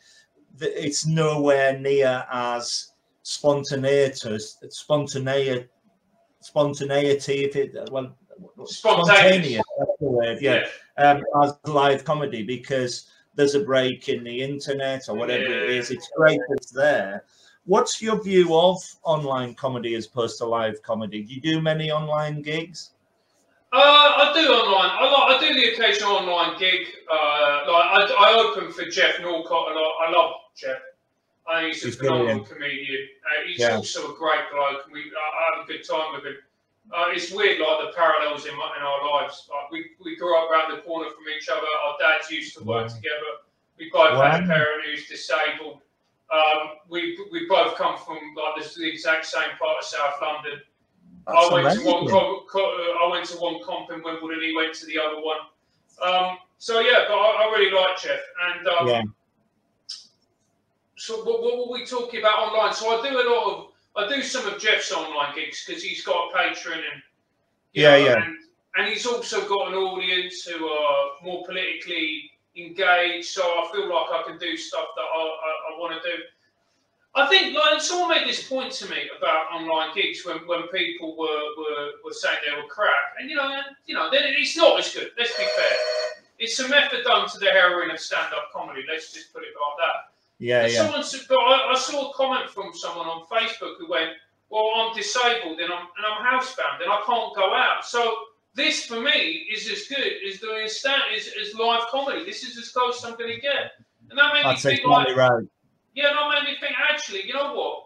[0.60, 5.66] it's nowhere near as spontaneous, spontaneous,
[6.46, 7.44] spontaneity.
[7.44, 8.16] If it well,
[8.66, 9.64] Spontaneous.
[9.78, 10.38] That's the word.
[10.40, 10.66] Yeah,
[10.98, 15.78] um, as live comedy because there's a break in the internet or whatever it Yeah.
[15.78, 15.90] is.
[15.90, 17.24] It's great it's there.
[17.64, 21.22] What's your view of online comedy as opposed to live comedy?
[21.22, 22.92] Do you do many online gigs?
[23.72, 24.90] Uh, I do online.
[24.90, 25.36] I like.
[25.36, 26.86] I do the occasional online gig.
[27.10, 29.92] Uh, like I, I open for Geoff Norcott a lot.
[30.06, 30.78] I love Geoff.
[31.48, 32.48] I think he's a He's phenomenal brilliant.
[32.48, 33.08] comedian.
[33.24, 33.76] Uh, he's Yeah.
[33.76, 34.84] also a great bloke.
[34.84, 36.36] and We I, I have a good time with him.
[36.92, 39.48] Uh, it's weird, like the parallels in, my, in our lives.
[39.50, 41.66] Like we, we grew up around the corner from each other.
[41.84, 42.94] Our dads used to work Wow.
[42.94, 43.32] together.
[43.78, 44.46] We both had a Wow.
[44.54, 45.82] parent who's disabled.
[46.32, 50.60] Um, we we both come from like the, the exact same part of South London.
[51.26, 52.08] That's I went to one amazing.
[52.18, 54.42] comp, co- uh, I went to one comp in Wimbledon.
[54.42, 55.38] He went to the other one.
[56.02, 58.18] Um, so yeah, but I, I really like Geoff.
[58.48, 59.02] And um, Yeah.
[60.96, 62.74] So what, what were we talking about online?
[62.74, 63.66] So I do a lot of
[63.96, 67.02] I do some of Geoff's online gigs because he's got a Patreon and
[67.72, 68.22] Yeah, know, yeah.
[68.24, 68.36] and
[68.76, 73.28] and he's also got an audience who are more politically engaged.
[73.28, 76.22] So I feel like I can do stuff that I, I, I want to do.
[77.14, 81.16] I think like someone made this point to me about online gigs when, when people
[81.16, 81.26] were,
[81.56, 84.78] were, were saying they were crap, and you know, and, you know, then it's not
[84.78, 85.12] as good.
[85.16, 85.76] Let's be fair.
[86.38, 88.84] It's a methadone to the heroin of stand-up comedy.
[88.86, 90.15] Let's just put it like that.
[90.38, 90.82] Yeah, And yeah.
[90.84, 94.10] Someone, said- but I, I saw a comment from someone on Facebook who went,
[94.50, 98.14] "Well, I'm disabled and I'm and I'm housebound and I can't go out." So
[98.54, 102.24] this for me is as good as doing stand is as live comedy.
[102.24, 103.72] This is as close as I'm going to get,
[104.10, 105.44] and that made That's me think like, right.
[105.94, 106.74] yeah, that made me think.
[106.90, 107.84] Actually, you know what?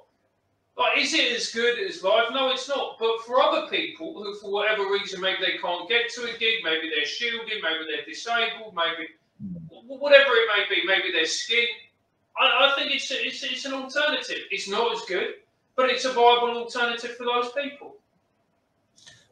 [0.76, 2.32] Like, is it as good as live?
[2.32, 2.96] No, it's not.
[2.98, 6.64] But for other people who, for whatever reason, maybe they can't get to a gig,
[6.64, 9.08] maybe they're shielded, maybe they're disabled, maybe
[9.86, 11.66] whatever it may be, maybe their skin.
[12.38, 14.38] I, I think it's, it's it's an alternative.
[14.50, 15.34] It's not as good,
[15.76, 17.96] but it's a viable alternative for those people.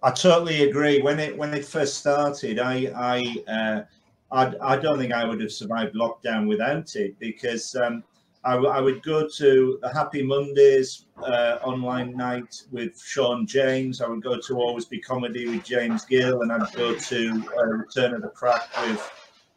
[0.03, 1.01] I totally agree.
[1.03, 3.83] When it when it first started, I I uh,
[4.31, 8.05] I, I don't think I would have survived lockdown without it because um,
[8.45, 14.01] I, would go to the Happy Mondays uh, online night with Sean James.
[14.01, 17.65] I would go to Always Be Comedy with James Gill, and I'd go to uh,
[17.65, 19.11] Return of the Crack with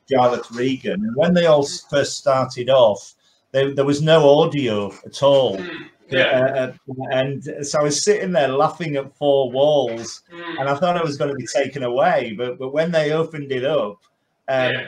[0.09, 1.05] Charlotte Regan.
[1.05, 3.13] And when they all first started off,
[3.51, 5.57] there, there was no audio at all.
[5.57, 6.21] Mm, yeah.
[6.23, 10.75] Uh, uh, and so I was sitting there laughing at four walls Mm, and I
[10.75, 12.33] thought I was going to be taken away.
[12.37, 13.99] But but when they opened it up,
[14.47, 14.87] um, yeah.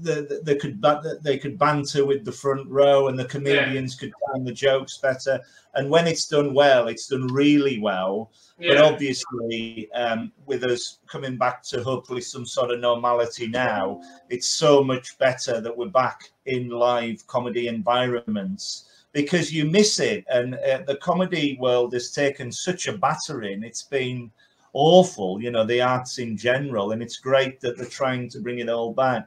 [0.00, 0.84] The, the, they could
[1.22, 5.40] they could banter with the front row, and the comedians could find the jokes better.
[5.74, 8.30] And when it's done well, it's done really well.
[8.58, 14.46] But obviously, um, with us coming back to hopefully some sort of normality now, it's
[14.46, 20.24] so much better that we're back in live comedy environments because you miss it.
[20.28, 23.64] And uh, the comedy world has taken such a battering.
[23.64, 24.30] It's been
[24.74, 26.92] awful, you know, the arts in general.
[26.92, 29.26] And it's great that they're trying to bring it all back.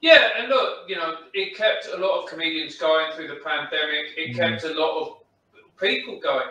[0.00, 4.16] Yeah, and look, you know, it kept a lot of comedians going through the pandemic.
[4.16, 4.36] It Mm.
[4.36, 5.06] kept a lot of
[5.78, 6.48] people going.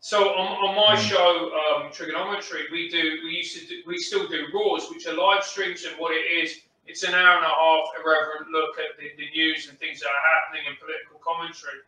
[0.00, 1.08] So on, on my Mm.
[1.10, 1.30] show,
[1.62, 5.44] um, Triggernometry, we do we used to do, we still do raws, which are live
[5.44, 9.10] streams, and what it is, it's an hour and a half irreverent look at the,
[9.16, 11.80] the news and things that are happening and political commentary.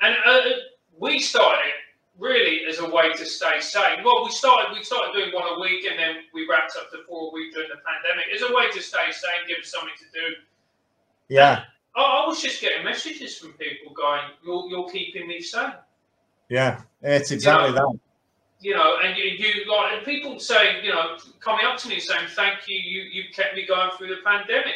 [0.00, 0.50] And uh,
[0.98, 1.72] we started
[2.18, 4.02] really as a way to stay sane.
[4.04, 7.02] Well, we started we started doing one a week, and then we wrapped up to
[7.04, 8.26] four a week during the pandemic.
[8.34, 10.36] As a way to stay sane, give us something to do.
[11.30, 11.62] Yeah.
[11.96, 15.72] I, I was just getting messages from people going, "You're you're keeping me sane."
[16.50, 18.00] Yeah, it's exactly You know, that.
[18.62, 22.00] You know, and you, you like and people saying, you know, coming up to me
[22.00, 24.74] saying, "Thank you, you you kept me going through the pandemic."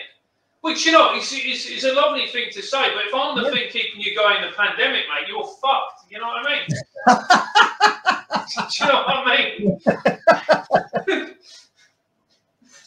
[0.62, 3.42] Which you know is, is, is a lovely thing to say, but if I'm the
[3.42, 3.50] Yeah.
[3.50, 6.11] thing keeping you going in the pandemic, mate, you're fucked.
[6.11, 6.66] You know what I mean?
[8.57, 11.34] Do you know what I mean?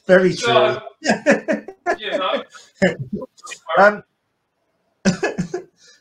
[0.07, 0.37] Very true.
[0.37, 0.81] So,
[1.97, 2.43] you know,
[3.77, 4.03] Um,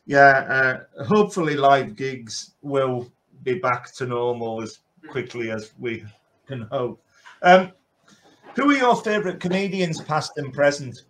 [0.06, 3.10] yeah, uh, hopefully live gigs will
[3.42, 6.04] be back to normal as quickly as we
[6.46, 7.02] can hope.
[7.42, 7.72] Um,
[8.54, 11.02] who are your favourite comedians, past and present?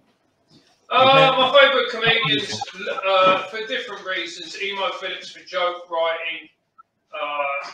[0.91, 2.61] uh, my favourite comedians
[3.05, 4.61] uh, for different reasons.
[4.61, 6.49] Emo Philips for joke writing.
[7.15, 7.71] Uh,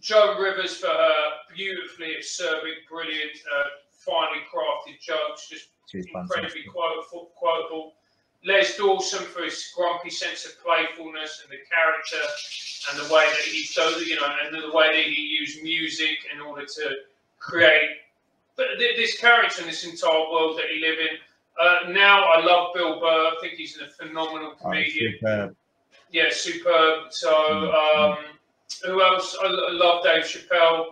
[0.00, 3.68] Joan Rivers for her beautifully acerbic, brilliant, uh,
[4.04, 7.30] finely crafted jokes, just She's incredibly quotable.
[7.38, 7.94] quotable.
[8.44, 12.16] Les Dawson for his grumpy sense of playfulness and the character
[12.90, 16.16] and the way that he so you know and the way that he used music
[16.34, 16.90] in order to
[17.38, 17.90] create
[18.56, 21.16] but th- this character and this entire world that he live in.
[21.60, 23.06] Uh, now I love Bill Burr.
[23.06, 25.14] I think he's a phenomenal Oh, comedian.
[25.20, 25.56] superb.
[26.10, 27.12] Yeah, superb.
[27.12, 28.18] So, Mm, um,
[28.84, 29.36] who else?
[29.40, 30.86] I, I love Dave Chappelle.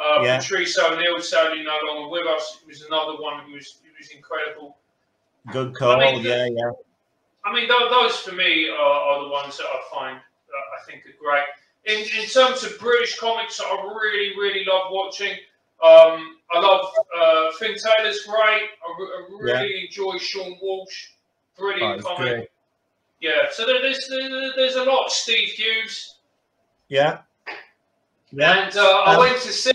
[0.00, 0.38] Uh, Yeah.
[0.38, 2.58] Patrice O'Neal, sadly no longer with us.
[2.62, 4.76] It was another one who was, who was incredible.
[5.52, 6.00] Good call.
[6.00, 6.70] I mean, yeah, yeah.
[7.44, 10.20] I mean, tho- those for me are, are the ones that I find uh,
[10.80, 11.44] I think are great.
[11.84, 15.32] In, in terms of British comics, that I really, really love watching.
[15.82, 16.86] Um, I love
[17.20, 18.38] uh, Fin Taylor's great.
[18.38, 21.08] I, I really enjoy Sean Walsh.
[21.58, 22.18] Oh, Brilliant it's comic.
[22.34, 22.48] great.
[23.20, 24.10] Yeah, so there's
[24.56, 25.10] there's a lot.
[25.12, 26.16] Steve Hughes.
[26.88, 27.18] Yeah.
[28.36, 28.66] Yeah.
[28.66, 29.72] And uh, I Um, went to see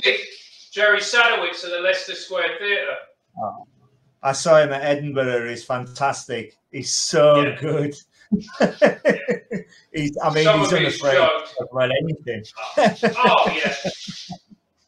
[0.72, 2.96] Jerry Sadowitz at the Leicester Square Theatre.
[4.22, 5.50] I saw him at Edinburgh.
[5.50, 6.58] He's fantastic.
[6.72, 7.56] He's so Yeah.
[7.60, 7.96] good.
[9.94, 11.56] he's, I mean, Some he's unafraid jokes.
[11.60, 12.44] of anything.
[13.18, 13.74] Oh yeah.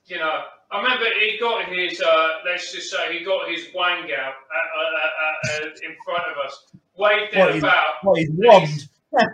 [0.05, 1.99] you know, I remember he got his.
[2.01, 4.33] Uh, let's just say he got his wang out
[5.55, 6.65] uh, in front of us,
[6.95, 7.85] waved it about.
[8.03, 8.87] What he's wand.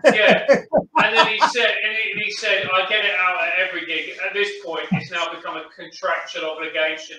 [0.05, 0.45] Yeah,
[0.97, 4.17] and then he said, and he, he said, "I get it out at every gig."
[4.25, 7.17] At this point, it's now become a contractual obligation.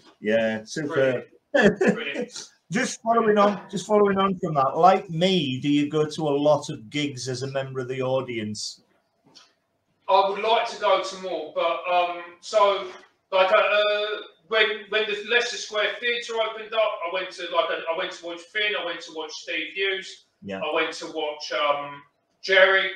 [0.20, 1.24] yeah, super.
[1.52, 1.78] Brilliant.
[1.78, 2.48] Brilliant.
[2.70, 4.76] just following on, just following on from that.
[4.76, 8.02] Like me, do you go to a lot of gigs as a member of the
[8.02, 8.82] audience?
[10.08, 12.88] I would like to go to more, but um, so
[13.32, 14.06] like uh,
[14.48, 18.26] when when the Leicester Square Theatre opened up, I went to like I went to
[18.26, 20.60] watch Fin, I went to watch Steve Hughes, Yeah.
[20.60, 22.02] I went to watch um,
[22.42, 22.90] Jerry.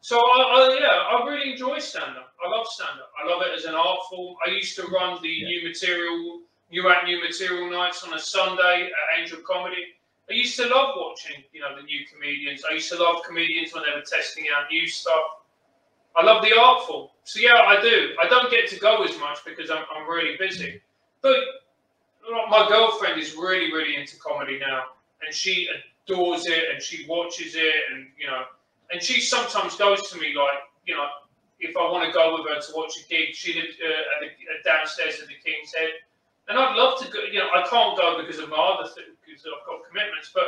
[0.00, 2.34] So I, I yeah, I really enjoy stand up.
[2.44, 3.10] I love stand up.
[3.22, 4.36] I love it as an art form.
[4.46, 5.48] I used to run the Yeah.
[5.48, 9.94] new material, new at new material nights on a Sunday at Angel Comedy.
[10.28, 12.62] I used to love watching, you know, the new comedians.
[12.70, 15.43] I used to love comedians when they were testing out new stuff.
[16.16, 17.08] I love the art form.
[17.24, 18.10] So yeah, I do.
[18.22, 20.80] I don't get to go as much because I'm, I'm really busy.
[21.22, 21.36] But
[22.48, 24.84] my girlfriend is really, really into comedy now,
[25.24, 25.68] and she
[26.06, 28.44] adores it, and she watches it, and you know,
[28.92, 31.06] and she sometimes goes to me like, you know,
[31.60, 34.20] if I want to go with her to watch a gig, she lived uh, at
[34.20, 35.90] the, uh, downstairs at the King's Head,
[36.48, 37.20] and I'd love to go.
[37.20, 40.44] You know, I can't go because of my other thing, because I've got commitments, but.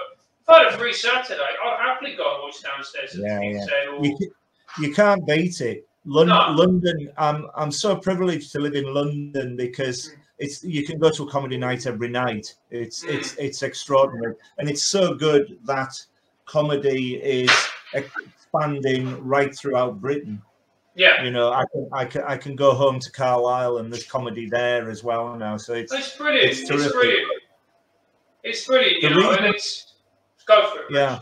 [0.49, 3.41] If I had a free Saturday, I'd happily go and watch downstairs at Yeah, the
[3.41, 3.75] King's yeah.
[3.75, 4.01] Head or
[4.81, 5.87] You, can't beat it.
[6.05, 6.53] London, No.
[6.63, 7.11] London.
[7.19, 11.31] I'm I'm so privileged to live in London because it's you can go to a
[11.31, 12.55] comedy night every night.
[12.71, 13.15] It's Mm.
[13.15, 15.93] it's it's extraordinary, and it's so good that
[16.45, 17.51] comedy is
[17.95, 20.41] expanding right throughout Britain.
[20.95, 21.23] yeah.
[21.25, 24.49] You know, I can I can I can go home to Carlisle and there's comedy
[24.49, 25.57] there as well now.
[25.57, 26.51] So it's It's brilliant.
[26.51, 26.93] It's It's, terrific.
[26.93, 27.29] brilliant.
[28.45, 29.95] It's brilliant, you The know, reason- and it's
[30.47, 30.87] go for it.
[30.91, 31.19] Yeah.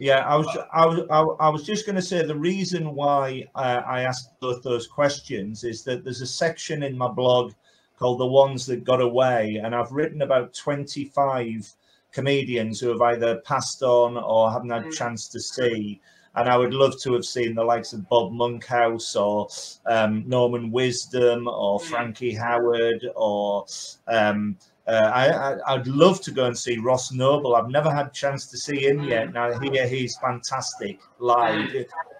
[0.00, 3.82] Yeah, I was, I was, I was just going to say the reason why uh,
[3.86, 7.52] I asked both those questions is that there's a section in my blog
[7.98, 11.74] called "The Ones That Got Away," and I've written about 25
[12.12, 14.96] comedians who have either passed on or haven't had a Mm.
[14.96, 16.00] chance to see.
[16.34, 19.48] And I would love to have seen the likes of Bob Monkhouse or
[19.84, 21.82] um, Norman Wisdom or Mm.
[21.82, 23.66] Frankie Howerd or
[24.08, 27.54] um, uh, I, I'd love to go and see Ross Noble.
[27.54, 29.32] I've never had a chance to see him yet.
[29.32, 31.70] Now here he's fantastic live.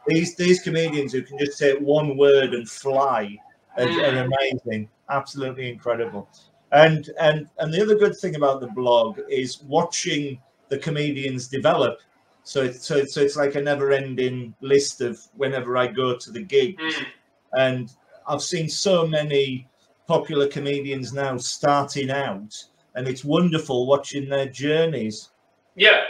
[0.06, 3.36] These these comedians who can just take one word and fly
[3.76, 6.28] are, are amazing, absolutely incredible.
[6.72, 12.00] And and and the other good thing about the blog is watching the comedians develop.
[12.44, 16.42] So it's so, so it's like a never-ending list of whenever I go to the
[16.42, 17.06] gig, Mm.
[17.52, 17.92] and
[18.26, 19.68] I've seen so many
[20.10, 22.52] popular comedians now starting out,
[22.96, 25.30] and it's wonderful watching their journeys.
[25.76, 26.00] Yeah.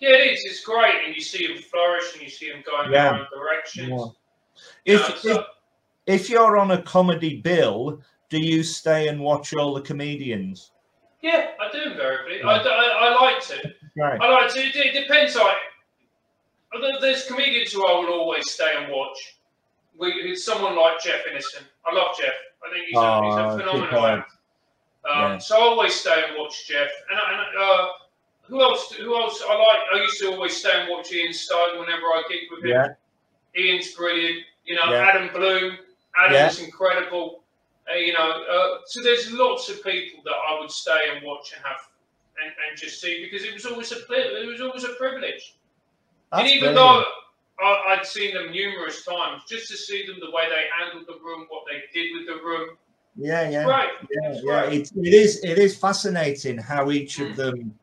[0.00, 0.44] Yeah, it is.
[0.46, 0.94] It's great.
[1.04, 3.16] And you see them flourish and you see them going Yeah.
[3.16, 3.88] in own directions.
[4.86, 4.94] Yeah.
[4.94, 5.44] If, so- if
[6.06, 8.00] if you're on a comedy bill,
[8.30, 10.72] do you stay and watch all the comedians?
[11.20, 12.40] yeah, I do invariably.
[12.42, 13.74] I, I, I like to.
[13.96, 14.18] Right.
[14.22, 14.60] I like to.
[14.60, 15.34] It, depends.
[15.36, 15.56] Like,
[17.02, 19.18] there's comedians who I will always stay and watch.
[19.98, 21.66] We, someone like Jeff Innocent.
[21.84, 22.32] I love Jeff.
[22.64, 24.32] I think he's, a, Oh, he's a phenomenal act.
[25.08, 25.38] Um, Yeah.
[25.38, 26.90] So I always stay and watch Jeff.
[27.10, 27.88] And, and uh,
[28.42, 28.92] who else?
[28.92, 29.42] Who else?
[29.48, 29.78] I like.
[29.94, 32.70] I used to always stay and watch Ian Stone whenever I gig with him.
[32.70, 32.88] Yeah.
[33.56, 34.44] Ian's brilliant.
[34.64, 35.08] You know, Yeah.
[35.08, 35.78] Adam Bloom.
[36.18, 36.48] Adam Yeah.
[36.48, 37.42] is incredible.
[37.90, 41.52] Uh, you know, uh, so there's lots of people that I would stay and watch
[41.56, 41.80] and have
[42.42, 45.56] and, and just see because it was always a it was always a privilege.
[46.32, 46.76] and That's even brilliant.
[46.76, 47.04] though
[47.60, 51.22] I, I'd seen them numerous times, just to see them the way they handled the
[51.24, 52.76] room, what they did with the room,
[53.16, 53.64] yeah, yeah.
[53.64, 53.88] right?
[54.10, 54.62] Yeah, it's yeah.
[54.64, 55.44] It, it is.
[55.44, 57.36] It is fascinating how each of Mm.
[57.36, 57.78] them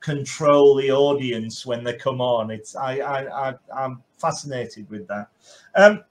[0.00, 2.50] control the audience when they come on.
[2.50, 5.28] It's I, I, I I'm fascinated with that.
[5.74, 6.04] Um,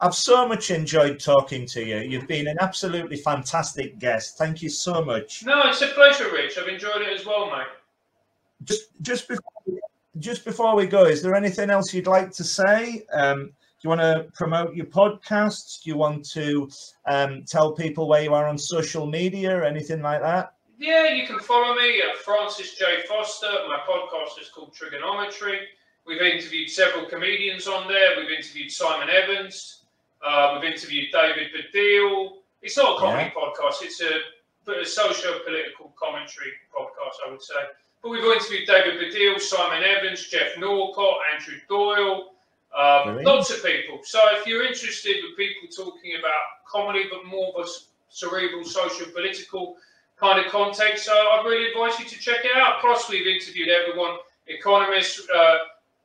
[0.00, 1.98] I've so much enjoyed talking to you.
[1.98, 4.36] You've been an absolutely fantastic guest.
[4.36, 5.44] Thank you so much.
[5.44, 6.58] No, it's a pleasure, Rich.
[6.58, 7.66] I've enjoyed it as well, mate.
[8.64, 9.44] Just just before
[10.18, 13.02] just before we go, is there anything else you'd like to say?
[13.12, 13.52] Um, do
[13.82, 15.82] you want to promote your podcasts?
[15.82, 16.70] Do you want to
[17.06, 20.54] um, tell people where you are on social media or anything like that?
[20.78, 23.02] Yeah, you can follow me at Francis J.
[23.08, 23.50] Foster.
[23.68, 25.58] My podcast is called Triggernometry.
[26.06, 28.16] We've interviewed several comedians on there.
[28.16, 29.84] We've interviewed Simon Evans.
[30.24, 32.38] Uh, we've interviewed David Baddiel.
[32.62, 33.82] It's not a comedy podcast.
[33.82, 37.54] It's a, a socio-political commentary podcast, I would say.
[38.06, 42.34] But we've interviewed David Baddiel, Simon Evans, Geoff Norcott, Andrew Doyle,
[42.72, 43.98] um, lots of people.
[44.04, 47.68] So if you're interested with people talking about comedy, but more of a
[48.08, 49.76] cerebral, social-political
[50.20, 52.80] kind of context, so I'd really advise you to check it out.
[52.80, 55.56] Plus, we've interviewed everyone, economists, uh,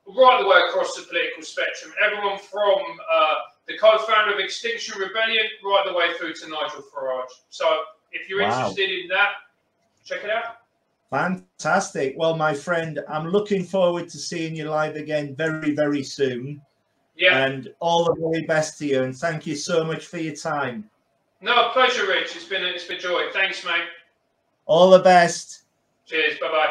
[0.08, 1.92] right the way across the political spectrum.
[2.04, 2.82] Everyone from
[3.14, 3.34] uh,
[3.68, 7.30] the co-founder of Extinction Rebellion right the way through to Nigel Farage.
[7.50, 8.48] So if you're Wow.
[8.48, 9.34] interested in that,
[10.04, 10.61] check it out.
[11.12, 12.14] Fantastic.
[12.16, 16.62] Well, my friend, I'm looking forward to seeing you live again very, very soon.
[17.18, 17.44] Yeah.
[17.44, 19.02] And all the very best to you.
[19.02, 20.88] And thank you so much for your time.
[21.42, 22.34] No, pleasure, Rich.
[22.34, 23.26] It's been a, it's been a joy.
[23.30, 23.84] Thanks, mate.
[24.64, 25.64] All the best.
[26.06, 26.38] Cheers.
[26.40, 26.58] Bye bye.